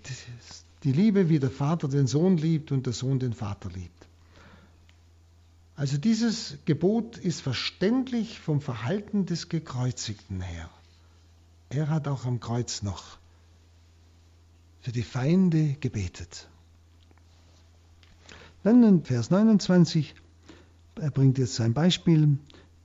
[0.82, 4.06] die Liebe, wie der Vater den Sohn liebt und der Sohn den Vater liebt.
[5.76, 10.70] Also dieses Gebot ist verständlich vom Verhalten des Gekreuzigten her.
[11.68, 13.18] Er hat auch am Kreuz noch
[14.80, 16.48] für die Feinde gebetet.
[18.62, 20.14] Dann in Vers 29,
[20.96, 22.38] er bringt jetzt ein Beispiel.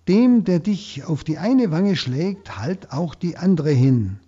[0.10, 4.20] Dem, der dich auf die eine Wange schlägt, halt auch die andere hin.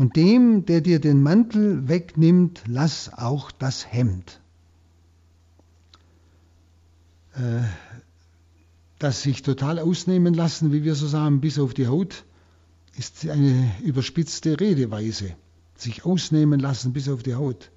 [0.00, 4.40] Und dem, der dir den Mantel wegnimmt, lass auch das Hemd.
[7.34, 7.60] Äh,
[8.98, 12.24] das sich total ausnehmen lassen, wie wir so sagen, bis auf die Haut,
[12.96, 15.36] ist eine überspitzte Redeweise.
[15.76, 17.70] sich ausnehmen lassen bis auf die Haut.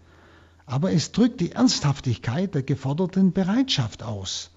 [0.66, 4.52] Aber es drückt die Ernsthaftigkeit der geforderten Bereitschaft aus.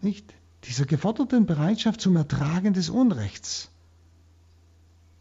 [0.00, 0.32] Nicht?
[0.64, 3.70] Dieser geforderten Bereitschaft zum Ertragen des Unrechts.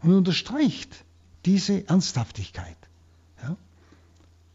[0.01, 1.03] Und unterstreicht
[1.45, 2.77] diese Ernsthaftigkeit.
[3.43, 3.55] Ja?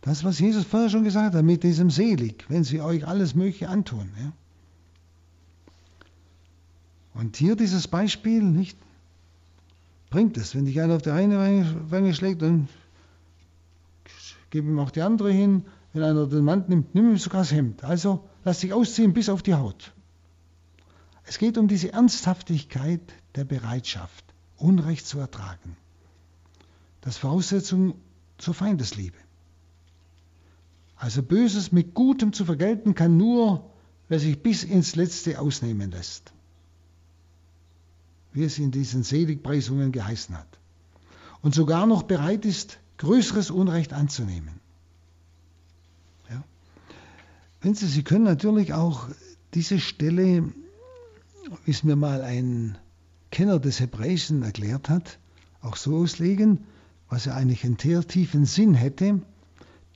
[0.00, 3.68] Das, was Jesus vorher schon gesagt hat, mit diesem Selig, wenn sie euch alles Mögliche
[3.68, 4.10] antun.
[4.20, 4.32] Ja?
[7.14, 8.78] Und hier dieses Beispiel, nicht?
[10.10, 10.54] Bringt es.
[10.54, 12.68] Wenn dich einer auf die eine Wange schlägt, dann
[14.50, 15.64] gib ihm auch die andere hin.
[15.92, 17.84] Wenn einer den Mann nimmt, nimm ihm sogar das Hemd.
[17.84, 19.92] Also lass dich ausziehen bis auf die Haut.
[21.24, 23.00] Es geht um diese Ernsthaftigkeit
[23.36, 24.24] der Bereitschaft,
[24.56, 25.76] Unrecht zu ertragen.
[27.00, 27.94] Das Voraussetzung
[28.38, 29.16] zur Feindesliebe.
[30.96, 33.70] Also Böses mit Gutem zu vergelten kann nur,
[34.08, 36.32] wer sich bis ins Letzte ausnehmen lässt
[38.32, 40.58] wie es in diesen Seligpreisungen geheißen hat.
[41.42, 44.60] Und sogar noch bereit ist, größeres Unrecht anzunehmen.
[46.28, 46.44] Ja.
[47.60, 49.08] Wenn Sie, Sie können natürlich auch
[49.54, 50.52] diese Stelle,
[51.64, 52.78] wie es mir mal ein
[53.30, 55.18] Kenner des Hebräischen erklärt hat,
[55.62, 56.66] auch so auslegen,
[57.10, 59.20] was ja eigentlich einen sehr tiefen Sinn hätte.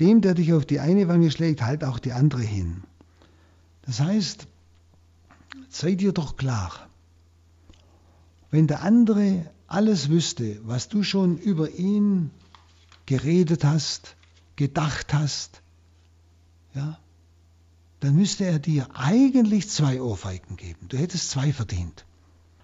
[0.01, 2.83] Dem, der dich auf die eine Wange schlägt, halt auch die andere hin.
[3.83, 4.49] Das heißt,
[5.69, 6.73] sei dir doch klar,
[8.51, 12.31] wenn der andere alles wüsste, was du schon über ihn
[13.07, 14.17] geredet hast,
[14.57, 15.63] gedacht hast,
[16.75, 16.99] ja,
[18.01, 20.89] dann müsste er dir eigentlich zwei Ohrfeigen geben.
[20.89, 22.05] Du hättest zwei verdient.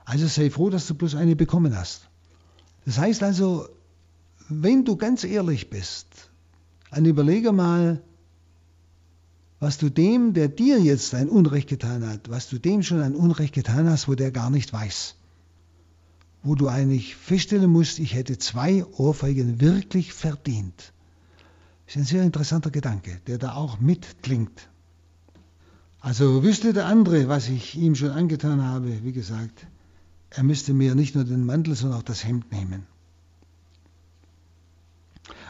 [0.05, 2.09] Also sei froh, dass du bloß eine bekommen hast.
[2.85, 3.69] Das heißt also,
[4.51, 6.31] wenn du ganz ehrlich bist,
[6.91, 8.03] dann überlege mal,
[9.59, 13.15] was du dem, der dir jetzt ein Unrecht getan hat, was du dem schon ein
[13.15, 15.17] Unrecht getan hast, wo der gar nicht weiß
[16.43, 20.93] wo du eigentlich feststellen musst, ich hätte zwei Ohrfeigen wirklich verdient.
[21.87, 24.69] Das ist ein sehr interessanter Gedanke, der da auch mitklingt.
[26.01, 29.67] Also wüsste der andere, was ich ihm schon angetan habe, wie gesagt,
[30.31, 32.87] er müsste mir nicht nur den Mantel, sondern auch das Hemd nehmen.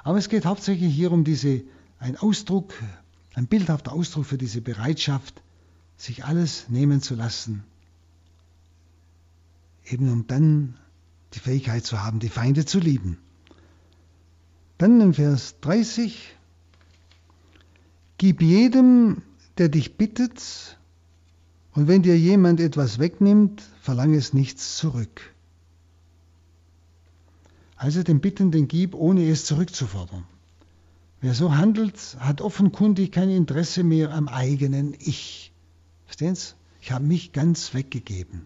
[0.03, 1.63] Aber es geht hauptsächlich hier um diese,
[1.99, 2.73] ein Ausdruck,
[3.35, 5.43] ein bildhafter Ausdruck für diese Bereitschaft,
[5.97, 7.65] sich alles nehmen zu lassen,
[9.85, 10.79] eben um dann
[11.35, 13.19] die Fähigkeit zu haben, die Feinde zu lieben.
[14.79, 16.35] Dann in Vers 30,
[18.17, 19.23] gib jedem,
[19.59, 20.79] der dich bittet,
[21.73, 25.35] und wenn dir jemand etwas wegnimmt, verlange es nichts zurück.
[27.81, 30.25] Also dem Bittenden gib, ohne es zurückzufordern.
[31.23, 35.51] Wer so handelt, hat offenkundig kein Interesse mehr am eigenen Ich.
[36.05, 36.53] Verstehen Sie?
[36.83, 38.43] Ich habe mich ganz weggegeben.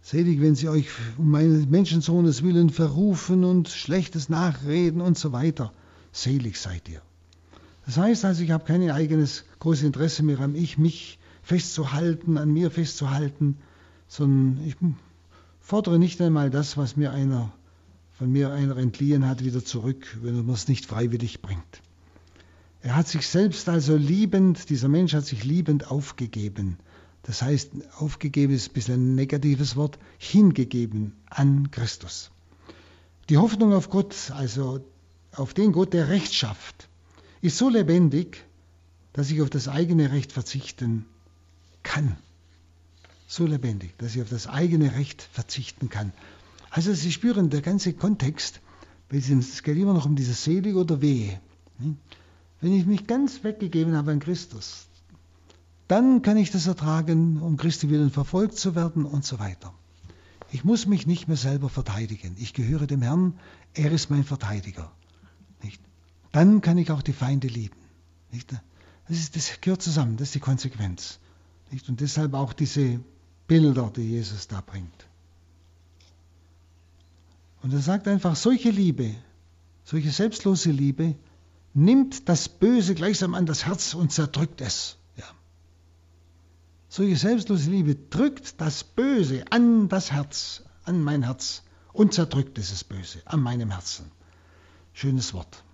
[0.00, 0.86] Selig, wenn sie euch
[1.18, 5.72] um meines Menschensohnes willen verrufen und schlechtes nachreden und so weiter.
[6.12, 7.02] Selig seid ihr.
[7.84, 12.52] Das heißt also, ich habe kein eigenes großes Interesse mehr am Ich, mich festzuhalten, an
[12.52, 13.56] mir festzuhalten,
[14.06, 14.76] sondern ich
[15.58, 17.52] fordere nicht einmal das, was mir einer
[18.22, 21.82] von mir einer entliehen hat, wieder zurück, wenn er es nicht freiwillig bringt.
[22.80, 26.76] Er hat sich selbst also liebend, dieser Mensch hat sich liebend aufgegeben.
[27.24, 32.30] Das heißt, aufgegeben ist ein bisschen ein negatives Wort, hingegeben an Christus.
[33.28, 34.84] Die Hoffnung auf Gott, also
[35.32, 36.88] auf den Gott, der Recht schafft,
[37.40, 38.44] ist so lebendig,
[39.14, 41.06] dass ich auf das eigene Recht verzichten
[41.82, 42.16] kann.
[43.26, 46.12] So lebendig, dass ich auf das eigene Recht verzichten kann.
[46.72, 48.62] Also Sie spüren, der ganze Kontext,
[49.10, 51.38] es geht immer noch um dieses Selig oder Wehe.
[52.62, 54.86] Wenn ich mich ganz weggegeben habe an Christus,
[55.86, 59.74] dann kann ich das ertragen, um Christi willen verfolgt zu werden und so weiter.
[60.50, 62.36] Ich muss mich nicht mehr selber verteidigen.
[62.38, 63.38] Ich gehöre dem Herrn,
[63.74, 64.90] er ist mein Verteidiger.
[65.62, 65.82] Nicht?
[66.30, 67.76] Dann kann ich auch die Feinde lieben.
[68.30, 68.50] Nicht?
[69.08, 71.18] Das, ist, das gehört zusammen, das ist die Konsequenz.
[71.70, 71.86] Nicht?
[71.90, 73.00] Und deshalb auch diese
[73.46, 75.11] Bilder, die Jesus da bringt.
[77.62, 79.14] Und er sagt einfach, solche Liebe,
[79.84, 81.14] solche selbstlose Liebe
[81.74, 84.96] nimmt das Böse gleichsam an das Herz und zerdrückt es.
[86.94, 91.62] Solche selbstlose Liebe drückt das Böse an das Herz, an mein Herz
[91.94, 94.10] und zerdrückt dieses Böse an meinem Herzen.
[94.92, 95.64] Schönes Wort.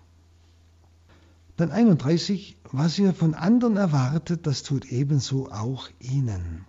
[1.57, 6.63] Dann 31, was ihr von anderen erwartet, das tut ebenso auch ihnen.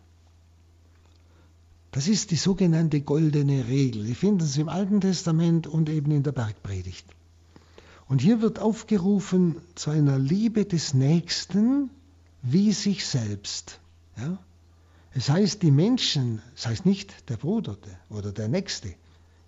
[1.93, 4.05] Das ist die sogenannte goldene Regel.
[4.05, 7.07] Die finden Sie im Alten Testament und eben in der Bergpredigt.
[8.07, 11.91] Und hier wird aufgerufen zu einer Liebe des Nächsten
[12.43, 13.81] wie sich selbst.
[14.17, 14.39] Ja?
[15.13, 17.77] Es heißt die Menschen, es heißt nicht der Bruder
[18.09, 18.95] oder der Nächste,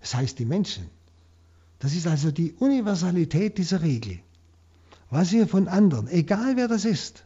[0.01, 0.89] es heißt die Menschen.
[1.79, 4.19] Das ist also die Universalität dieser Regel.
[5.09, 7.23] Was ihr von anderen, egal wer das ist,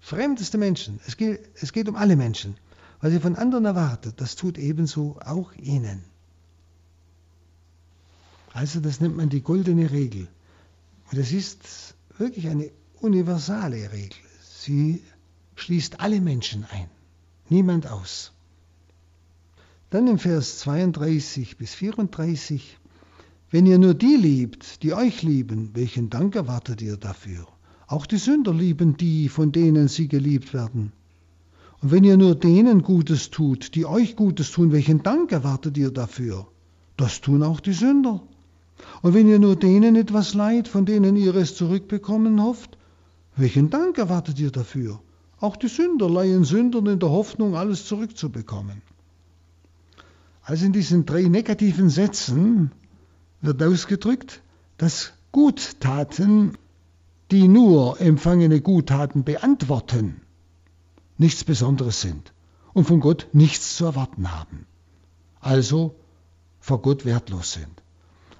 [0.00, 2.56] fremdeste Menschen, es geht, es geht um alle Menschen,
[3.00, 6.02] was ihr von anderen erwartet, das tut ebenso auch ihnen.
[8.52, 10.28] Also das nennt man die goldene Regel.
[11.10, 12.70] Und es ist wirklich eine
[13.00, 14.18] universale Regel.
[14.42, 15.02] Sie
[15.56, 16.88] schließt alle Menschen ein,
[17.48, 18.32] niemand aus.
[19.90, 22.78] Dann im Vers 32 bis 34,
[23.50, 27.46] wenn ihr nur die liebt, die euch lieben, welchen Dank erwartet ihr dafür?
[27.86, 30.92] Auch die Sünder lieben die, von denen sie geliebt werden.
[31.82, 35.90] Und wenn ihr nur denen Gutes tut, die euch Gutes tun, welchen Dank erwartet ihr
[35.90, 36.46] dafür?
[36.96, 38.22] Das tun auch die Sünder.
[39.02, 42.76] Und wenn ihr nur denen etwas leiht, von denen ihr es zurückbekommen hofft,
[43.36, 45.00] welchen Dank erwartet ihr dafür?
[45.38, 48.80] Auch die Sünder leihen Sündern in der Hoffnung, alles zurückzubekommen.
[50.42, 52.70] Also in diesen drei negativen Sätzen
[53.42, 54.42] wird ausgedrückt,
[54.78, 56.56] dass Guttaten,
[57.30, 60.22] die nur empfangene Guttaten beantworten,
[61.18, 62.32] nichts Besonderes sind
[62.72, 64.66] und von Gott nichts zu erwarten haben.
[65.40, 65.94] Also
[66.60, 67.82] vor Gott wertlos sind.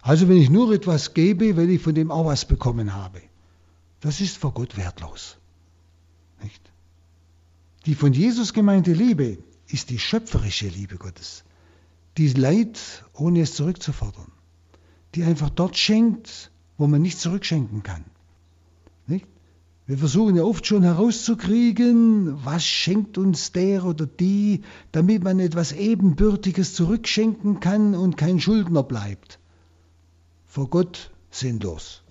[0.03, 3.23] Also wenn ich nur etwas gebe, weil ich von dem auch was bekommen habe,
[4.01, 5.39] das ist vor Gott wertlos.
[6.43, 6.63] Nicht?
[7.87, 11.45] Die von Jesus gemeinte Liebe ist die schöpferische Liebe Gottes,
[12.17, 14.33] die Leid, ohne es zurückzufordern,
[15.15, 18.05] die einfach dort schenkt, wo man nicht zurückschenken kann.
[19.87, 25.73] Wir versuchen ja oft schon herauszukriegen, was schenkt uns der oder die, damit man etwas
[25.73, 29.39] Ebenbürtiges zurückschenken kann und kein Schuldner bleibt
[30.57, 32.03] vor Gott sinnlos,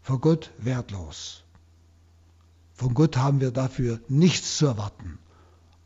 [0.00, 1.44] vor Gott wertlos.
[2.72, 5.18] Von Gott haben wir dafür nichts zu erwarten.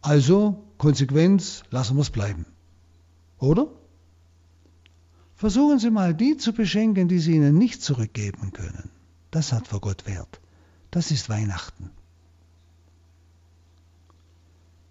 [0.01, 2.47] Also, Konsequenz, lassen wir es bleiben.
[3.41, 3.67] Oder?
[5.35, 8.91] Versuchen Sie mal, die zu beschenken, die Sie Ihnen nicht zurückgeben können.
[9.33, 10.41] Das hat vor Gott Wert.
[10.91, 11.91] Das ist Weihnachten.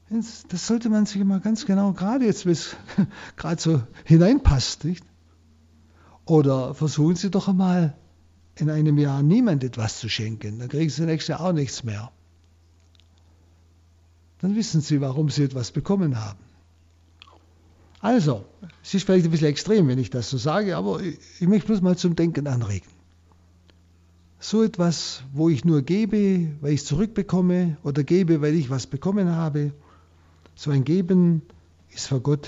[0.10, 2.78] Das sollte man sich mal ganz genau, gerade jetzt, wie es
[3.36, 5.04] gerade so hineinpasst, nicht?
[6.26, 7.98] Oder versuchen Sie doch einmal
[8.56, 12.12] in einem Jahr niemand etwas zu schenken, dann kriegen Sie nächstes Jahr auch nichts mehr.
[14.40, 16.40] Dann wissen Sie, warum Sie etwas bekommen haben.
[18.00, 18.46] Also,
[18.84, 21.68] es ist vielleicht ein bisschen extrem, wenn ich das so sage, aber ich, ich möchte
[21.68, 22.88] bloß mal zum Denken anregen.
[24.40, 28.86] So etwas, wo ich nur gebe, weil ich es zurückbekomme oder gebe, weil ich was
[28.86, 29.74] bekommen habe,
[30.56, 31.42] so ein Geben
[31.90, 32.48] ist vor Gott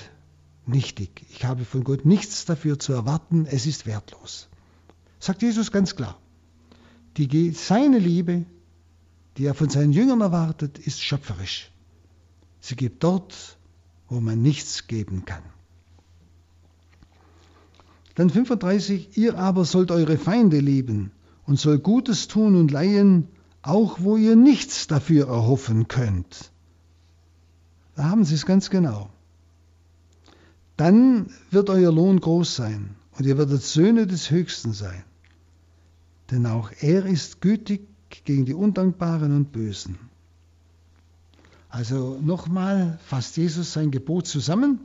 [0.68, 1.26] nichtig.
[1.32, 4.50] Ich habe von Gott nichts dafür zu erwarten, es ist wertlos.
[5.20, 6.18] Sagt Jesus ganz klar.
[7.18, 8.46] Die, seine Liebe,
[9.38, 11.72] die er von seinen Jüngern erwartet, ist schöpferisch.
[12.62, 13.58] Sie gibt dort,
[14.10, 15.44] wo man nichts geben kann.
[18.16, 21.12] Dann 35, ihr aber sollt eure Feinde lieben
[21.50, 23.28] und soll Gutes tun und leihen,
[23.62, 26.52] auch wo ihr nichts dafür erhoffen könnt.
[27.96, 29.10] Da haben Sie es ganz genau
[30.80, 35.04] dann wird euer Lohn groß sein und ihr werdet Söhne des Höchsten sein.
[36.32, 37.86] Denn auch er ist gütig
[38.24, 40.00] gegen die Undankbaren und Bösen.
[41.68, 44.80] Also nochmal fasst Jesus sein Gebot zusammen.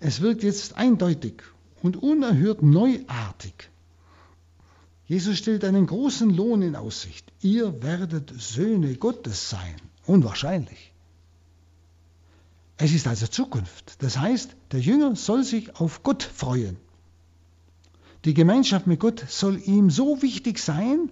[0.00, 1.42] Es wirkt jetzt eindeutig
[1.82, 3.70] und unerhört neuartig.
[5.12, 7.30] Jesus stellt einen großen Lohn in Aussicht.
[7.42, 9.76] Ihr werdet Söhne Gottes sein.
[10.06, 10.94] Unwahrscheinlich.
[12.78, 14.02] Es ist also Zukunft.
[14.02, 16.78] Das heißt, der Jünger soll sich auf Gott freuen.
[18.24, 21.10] Die Gemeinschaft mit Gott soll ihm so wichtig sein,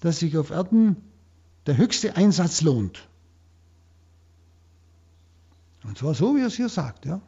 [0.00, 0.96] dass sich auf Erden
[1.66, 3.06] der höchste Einsatz lohnt.
[5.84, 7.04] Und zwar so, wie er es hier sagt.
[7.04, 7.20] Ja?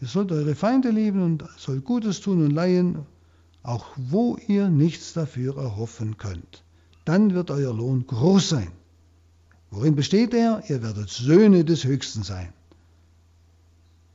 [0.00, 3.04] Ihr sollt eure Feinde lieben und sollt Gutes tun und leihen,
[3.66, 6.62] auch wo ihr nichts dafür erhoffen könnt.
[7.04, 8.70] Dann wird euer Lohn groß sein.
[9.70, 10.62] Worin besteht er?
[10.68, 12.52] Ihr werdet Söhne des Höchsten sein.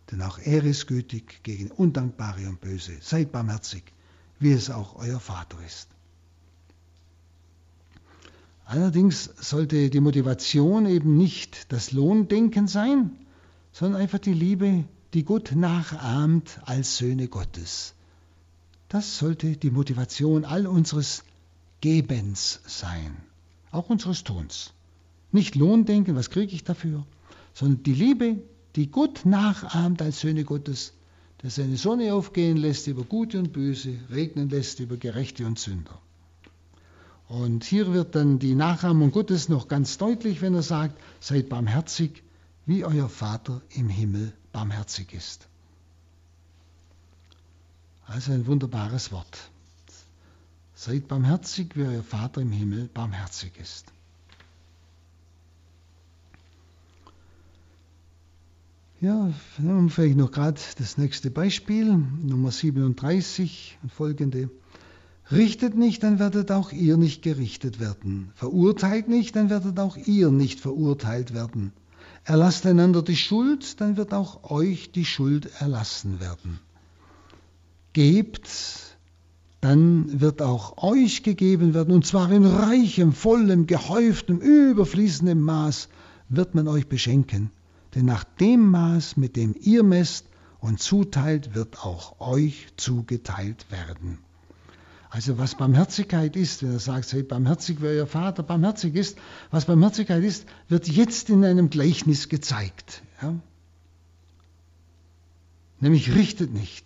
[0.09, 2.93] Denn auch er ist gütig gegen Undankbare und Böse.
[3.01, 3.83] Seid barmherzig,
[4.39, 5.89] wie es auch euer Vater ist.
[8.65, 13.11] Allerdings sollte die Motivation eben nicht das Lohndenken sein,
[13.73, 17.95] sondern einfach die Liebe, die Gott nachahmt als Söhne Gottes.
[18.91, 21.23] Das sollte die Motivation all unseres
[21.79, 23.15] Gebens sein,
[23.71, 24.73] auch unseres Tuns.
[25.31, 27.05] Nicht Lohndenken, was kriege ich dafür,
[27.53, 28.39] sondern die Liebe,
[28.75, 30.91] die Gott nachahmt als Söhne Gottes,
[31.41, 35.97] der seine Sonne aufgehen lässt über Gute und Böse, regnen lässt über Gerechte und Sünder.
[37.29, 42.23] Und hier wird dann die Nachahmung Gottes noch ganz deutlich, wenn er sagt, seid barmherzig,
[42.65, 45.47] wie euer Vater im Himmel barmherzig ist.
[48.11, 49.49] Also ein wunderbares Wort.
[50.75, 53.85] Seid barmherzig, wie euer Vater im Himmel barmherzig ist.
[58.99, 64.49] Ja, wir vielleicht noch gerade das nächste Beispiel, Nummer 37 und folgende.
[65.31, 68.33] Richtet nicht, dann werdet auch ihr nicht gerichtet werden.
[68.35, 71.71] Verurteilt nicht, dann werdet auch ihr nicht verurteilt werden.
[72.25, 76.59] Erlasst einander die Schuld, dann wird auch euch die Schuld erlassen werden.
[77.93, 78.49] Gebt,
[79.59, 85.89] dann wird auch euch gegeben werden, und zwar in reichem, vollem, gehäuftem, überfließendem Maß
[86.29, 87.51] wird man euch beschenken.
[87.93, 90.25] Denn nach dem Maß, mit dem ihr messt
[90.59, 94.19] und zuteilt, wird auch euch zugeteilt werden.
[95.09, 99.17] Also was Barmherzigkeit ist, wenn er sagt, seid barmherzig, wie euer Vater barmherzig ist,
[99.51, 103.03] was Barmherzigkeit ist, wird jetzt in einem Gleichnis gezeigt.
[103.21, 103.35] Ja?
[105.81, 106.85] Nämlich richtet nicht.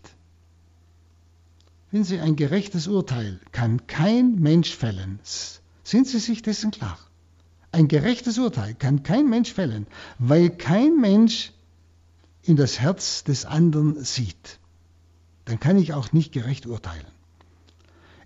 [1.96, 5.18] Wenn Sie ein gerechtes Urteil kann kein Mensch fällen.
[5.86, 7.00] Sind Sie sich dessen klar?
[7.72, 9.88] Ein gerechtes Urteil kann kein Mensch fällen,
[10.20, 11.54] weil kein Mensch
[12.44, 14.60] in das Herz des anderen sieht.
[15.46, 17.08] Dann kann ich auch nicht gerecht urteilen.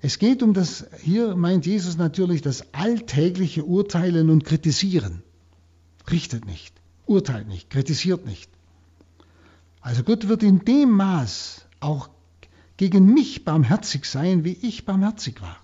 [0.01, 5.21] Es geht um das, hier meint Jesus natürlich das alltägliche Urteilen und Kritisieren.
[6.09, 6.73] Richtet nicht,
[7.05, 8.49] urteilt nicht, kritisiert nicht.
[9.79, 12.09] Also Gott wird in dem Maß auch
[12.79, 15.57] gegen mich barmherzig sein, wie ich barmherzig war.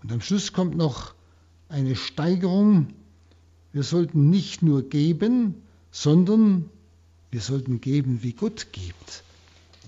[0.00, 1.14] Und am Schluss kommt noch
[1.68, 2.86] eine Steigerung.
[3.72, 5.56] Wir sollten nicht nur geben,
[5.90, 6.70] sondern
[7.32, 9.24] wir sollten geben, wie Gott gibt.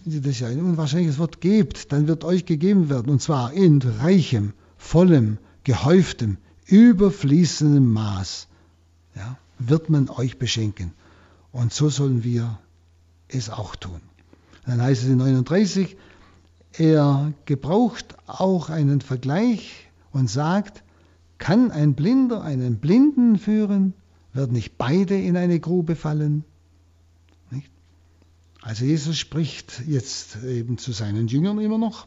[0.03, 3.53] Wenn Sie das ja ein unwahrscheinliches Wort gebt, dann wird euch gegeben werden, und zwar
[3.53, 6.37] in reichem, vollem, gehäuftem,
[6.67, 8.49] überfließendem Maß,
[9.15, 10.91] ja, wird man euch beschenken.
[11.53, 12.59] Und so sollen wir
[13.29, 14.01] es auch tun.
[14.67, 15.97] Dann heißt es in 39,
[16.73, 20.83] er gebraucht auch einen Vergleich und sagt,
[21.39, 23.95] kann ein Blinder einen Blinden führen?
[24.33, 26.45] Werden nicht beide in eine Grube fallen?
[27.51, 27.71] Nicht?
[28.63, 32.07] Also Jesus spricht jetzt eben zu seinen Jüngern immer noch.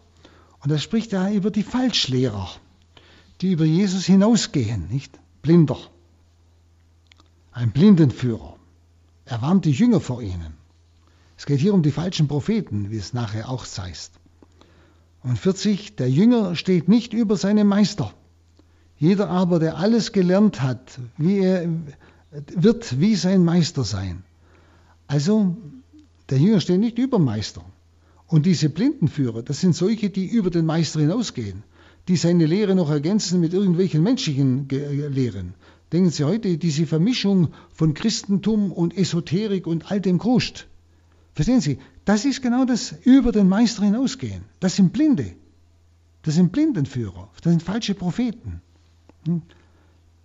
[0.62, 2.50] Und er spricht da über die Falschlehrer,
[3.42, 5.18] die über Jesus hinausgehen, nicht?
[5.42, 5.78] Blinder.
[7.52, 8.58] Ein Blindenführer.
[9.26, 10.54] Er warnt die Jünger vor ihnen.
[11.38, 14.14] Es geht hier um die falschen Propheten, wie es nachher auch heißt.
[15.24, 18.14] Und 40, der Jünger steht nicht über seinem Meister.
[18.98, 21.70] Jeder aber, der alles gelernt hat, wie er,
[22.56, 24.24] wird wie sein Meister sein.
[25.06, 25.56] Also,
[26.30, 27.64] der Jünger steht nicht über Meister.
[28.26, 31.64] Und diese Blindenführer, das sind solche, die über den Meister hinausgehen,
[32.08, 35.54] die seine Lehre noch ergänzen mit irgendwelchen menschlichen Lehren.
[35.92, 40.68] Denken Sie heute, diese Vermischung von Christentum und Esoterik und all dem Kruscht.
[41.38, 44.44] Verstehen Sie, das ist genau das über den Meister hinausgehen.
[44.60, 45.36] Das sind Blinde.
[46.24, 47.30] Das sind Blindenführer.
[47.42, 48.62] Das sind falsche Propheten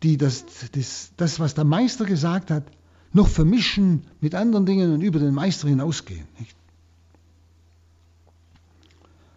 [0.03, 2.65] die das, das, das, was der Meister gesagt hat,
[3.13, 6.27] noch vermischen mit anderen Dingen und über den Meister hinausgehen.
[6.39, 6.57] Nicht?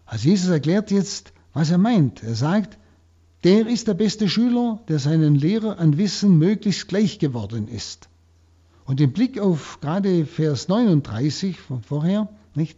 [0.05, 2.23] Also Jesus erklärt jetzt, was er meint.
[2.23, 2.78] Er sagt,
[3.43, 8.09] der ist der beste Schüler, der seinen Lehrer an Wissen möglichst gleich geworden ist.
[8.86, 12.77] Und im Blick auf gerade Vers 39 von vorher, nicht,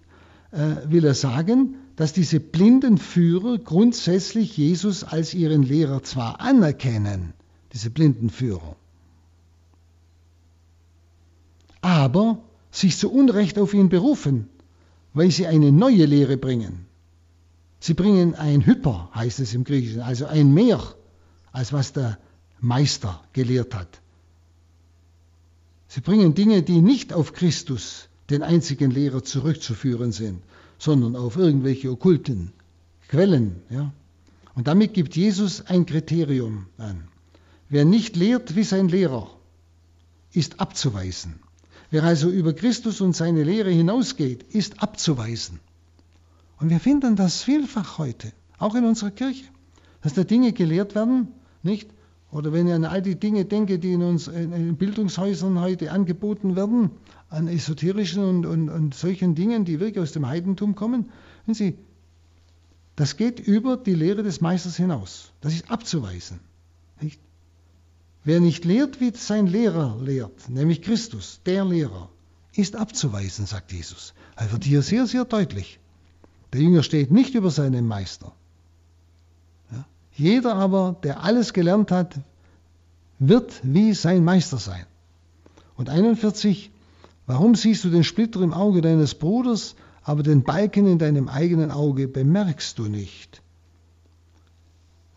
[0.51, 7.33] äh, will er sagen, dass diese blinden Führer grundsätzlich Jesus als ihren Lehrer zwar anerkennen,
[7.73, 8.75] diese blinden Führer,
[11.81, 12.39] aber
[12.71, 14.47] sich zu Unrecht auf ihn berufen,
[15.13, 16.85] weil sie eine neue Lehre bringen.
[17.79, 20.81] Sie bringen ein Hyper, heißt es im Griechischen, also ein Mehr,
[21.51, 22.17] als was der
[22.59, 24.01] Meister gelehrt hat.
[25.87, 30.41] Sie bringen Dinge, die nicht auf Christus, den einzigen Lehrer, zurückzuführen sind,
[30.77, 32.51] sondern auf irgendwelche okkulten
[33.07, 33.61] Quellen.
[33.69, 33.93] Ja?
[34.55, 37.07] Und damit gibt Jesus ein Kriterium an.
[37.69, 39.29] Wer nicht lehrt wie sein Lehrer,
[40.33, 41.39] ist abzuweisen.
[41.89, 45.59] Wer also über Christus und seine Lehre hinausgeht, ist abzuweisen.
[46.59, 49.45] Und wir finden das vielfach heute, auch in unserer Kirche,
[50.01, 51.29] dass da Dinge gelehrt werden,
[51.63, 51.89] nicht?
[52.31, 56.55] Oder wenn ich an all die Dinge denke, die in uns in Bildungshäusern heute angeboten
[56.55, 56.91] werden,
[57.29, 61.09] an esoterischen und, und, und solchen Dingen, die wirklich aus dem Heidentum kommen,
[61.45, 61.77] wenn Sie,
[62.97, 65.31] das geht über die Lehre des Meisters hinaus.
[65.39, 66.39] Das ist abzuweisen.
[66.99, 67.19] Nicht?
[68.23, 72.09] Wer nicht lehrt, wie sein Lehrer lehrt, nämlich Christus, der Lehrer,
[72.53, 74.13] ist abzuweisen, sagt Jesus.
[74.35, 75.79] Er wird hier sehr, sehr deutlich.
[76.51, 78.33] Der Jünger steht nicht über seinen Meister.
[80.17, 82.15] Jeder aber, der alles gelernt hat,
[83.19, 84.85] wird wie sein Meister sein.
[85.75, 86.71] Und 41,
[87.27, 91.69] warum siehst du den Splitter im Auge deines Bruders, aber den Balken in deinem eigenen
[91.69, 93.43] Auge bemerkst du nicht.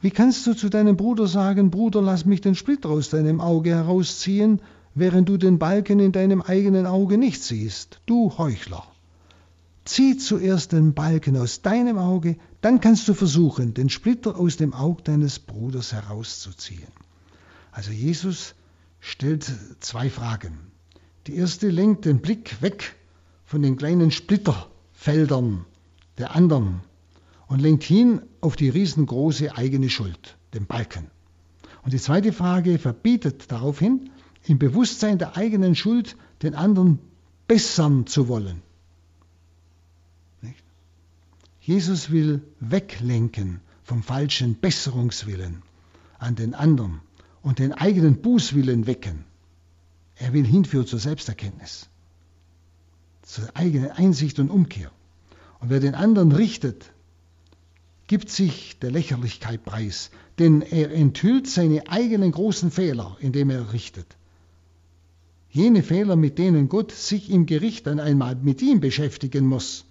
[0.02, 3.70] Wie kannst du zu deinem Bruder sagen, Bruder, lass mich den Splitter aus deinem Auge
[3.70, 4.60] herausziehen,
[4.94, 8.89] während du den Balken in deinem eigenen Auge nicht siehst, du Heuchler?
[9.84, 14.74] Zieh zuerst den Balken aus deinem Auge, dann kannst du versuchen, den Splitter aus dem
[14.74, 16.92] Auge deines Bruders herauszuziehen.
[17.72, 18.54] Also Jesus
[19.00, 19.50] stellt
[19.80, 20.58] zwei Fragen.
[21.26, 22.96] Die erste lenkt den Blick weg
[23.44, 25.64] von den kleinen Splitterfeldern
[26.18, 26.80] der anderen
[27.46, 31.10] und lenkt hin auf die riesengroße eigene Schuld, den Balken.
[31.82, 34.10] Und die zweite Frage verbietet darauf hin,
[34.44, 36.98] im Bewusstsein der eigenen Schuld den anderen
[37.48, 38.62] bessern zu wollen.
[41.70, 45.62] Jesus will weglenken vom falschen Besserungswillen
[46.18, 47.00] an den anderen
[47.42, 49.24] und den eigenen Bußwillen wecken.
[50.16, 51.88] Er will hinführen zur Selbsterkenntnis,
[53.22, 54.90] zur eigenen Einsicht und Umkehr.
[55.60, 56.90] Und wer den anderen richtet,
[58.08, 60.10] gibt sich der Lächerlichkeit preis,
[60.40, 64.16] denn er enthüllt seine eigenen großen Fehler, indem er richtet.
[65.50, 69.84] Jene Fehler, mit denen Gott sich im Gericht dann einmal mit ihm beschäftigen muss,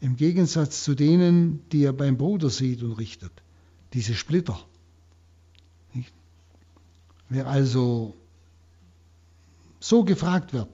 [0.00, 3.32] im Gegensatz zu denen, die er beim Bruder sieht und richtet,
[3.92, 4.58] diese Splitter.
[7.28, 8.14] Wer also
[9.80, 10.70] so gefragt wird,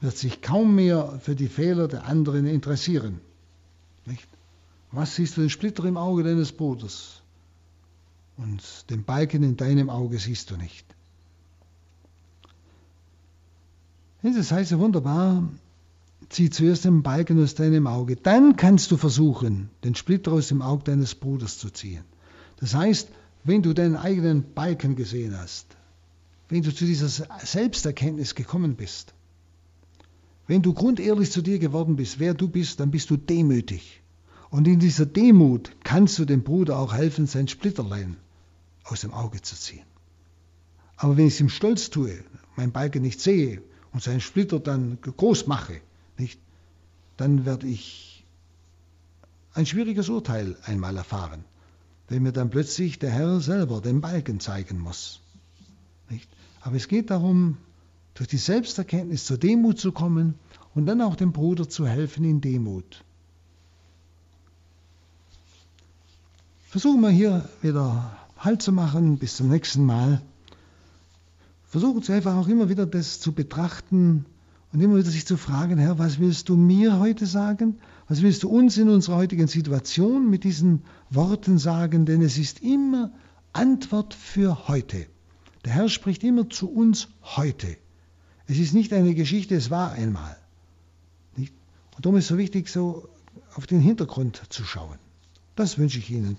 [0.00, 3.20] wird sich kaum mehr für die Fehler der anderen interessieren.
[4.04, 4.28] Nicht?
[4.92, 7.22] Was siehst du den Splitter im Auge deines Bruders?
[8.36, 10.86] Und den Balken in deinem Auge siehst du nicht.
[14.22, 15.48] Das heißt ja wunderbar,
[16.28, 20.62] zieh zuerst den Balken aus deinem Auge, dann kannst du versuchen, den Splitter aus dem
[20.62, 22.04] Auge deines Bruders zu ziehen.
[22.58, 23.08] Das heißt,
[23.44, 25.76] wenn du deinen eigenen Balken gesehen hast,
[26.48, 29.14] wenn du zu dieser Selbsterkenntnis gekommen bist,
[30.46, 34.02] wenn du grundehrlich zu dir geworden bist, wer du bist, dann bist du demütig.
[34.50, 38.16] Und in dieser Demut kannst du dem Bruder auch helfen, sein Splitterlein
[38.84, 39.84] aus dem Auge zu ziehen.
[40.96, 42.24] Aber wenn ich es im Stolz tue,
[42.54, 43.60] mein Balken nicht sehe
[43.92, 45.80] und seinen Splitter dann groß mache,
[46.18, 46.40] nicht,
[47.16, 48.24] dann werde ich
[49.54, 51.44] ein schwieriges Urteil einmal erfahren
[52.08, 55.20] wenn mir dann plötzlich der Herr selber den Balken zeigen muss.
[56.08, 56.28] Nicht?
[56.60, 57.58] Aber es geht darum,
[58.14, 60.34] durch die Selbsterkenntnis zur Demut zu kommen
[60.74, 63.04] und dann auch dem Bruder zu helfen in Demut.
[66.68, 70.20] Versuchen wir hier wieder Halt zu machen bis zum nächsten Mal.
[71.64, 74.26] Versuchen Sie einfach auch immer wieder das zu betrachten
[74.76, 77.78] und immer wieder sich zu fragen, Herr, was willst du mir heute sagen?
[78.08, 82.04] Was willst du uns in unserer heutigen Situation mit diesen Worten sagen?
[82.04, 83.10] Denn es ist immer
[83.54, 85.06] Antwort für heute.
[85.64, 87.78] Der Herr spricht immer zu uns heute.
[88.46, 90.36] Es ist nicht eine Geschichte, es war einmal.
[91.38, 91.48] Und
[92.02, 93.08] darum ist es so wichtig, so
[93.54, 94.98] auf den Hintergrund zu schauen.
[95.54, 96.36] Das wünsche ich Ihnen.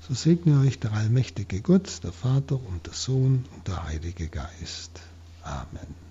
[0.00, 5.02] So segne euch der allmächtige Gott, der Vater und der Sohn und der Heilige Geist.
[5.42, 6.07] Amen.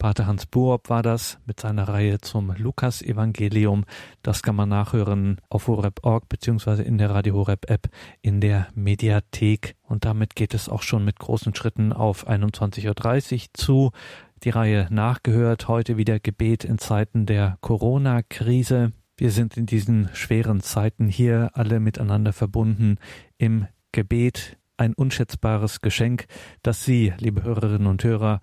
[0.00, 3.84] Pater Hans Buob war das mit seiner Reihe zum Lukas-Evangelium.
[4.22, 7.90] Das kann man nachhören auf horeb.org beziehungsweise in der Radio Horeb App
[8.22, 9.76] in der Mediathek.
[9.82, 13.90] Und damit geht es auch schon mit großen Schritten auf 21.30 Uhr zu.
[14.42, 18.92] Die Reihe nachgehört, heute wieder Gebet in Zeiten der Corona-Krise.
[19.18, 22.96] Wir sind in diesen schweren Zeiten hier alle miteinander verbunden
[23.36, 24.56] im Gebet.
[24.78, 26.24] Ein unschätzbares Geschenk,
[26.62, 28.40] das Sie, liebe Hörerinnen und Hörer,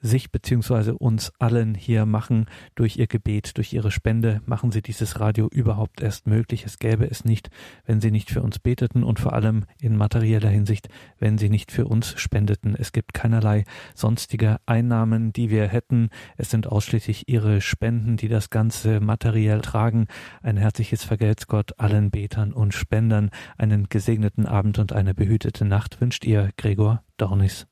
[0.00, 2.46] sich beziehungsweise uns allen hier machen.
[2.74, 6.64] Durch ihr Gebet, durch ihre Spende machen sie dieses Radio überhaupt erst möglich.
[6.64, 7.50] Es gäbe es nicht,
[7.84, 11.72] wenn sie nicht für uns beteten und vor allem in materieller Hinsicht, wenn sie nicht
[11.72, 12.74] für uns spendeten.
[12.76, 13.64] Es gibt keinerlei
[13.94, 16.10] sonstige Einnahmen, die wir hätten.
[16.36, 20.06] Es sind ausschließlich ihre Spenden, die das Ganze materiell tragen.
[20.42, 23.30] Ein herzliches Vergelt's Gott allen Betern und Spendern.
[23.58, 27.69] Einen gesegneten Abend und eine behütete Nacht wünscht ihr Gregor Dornis.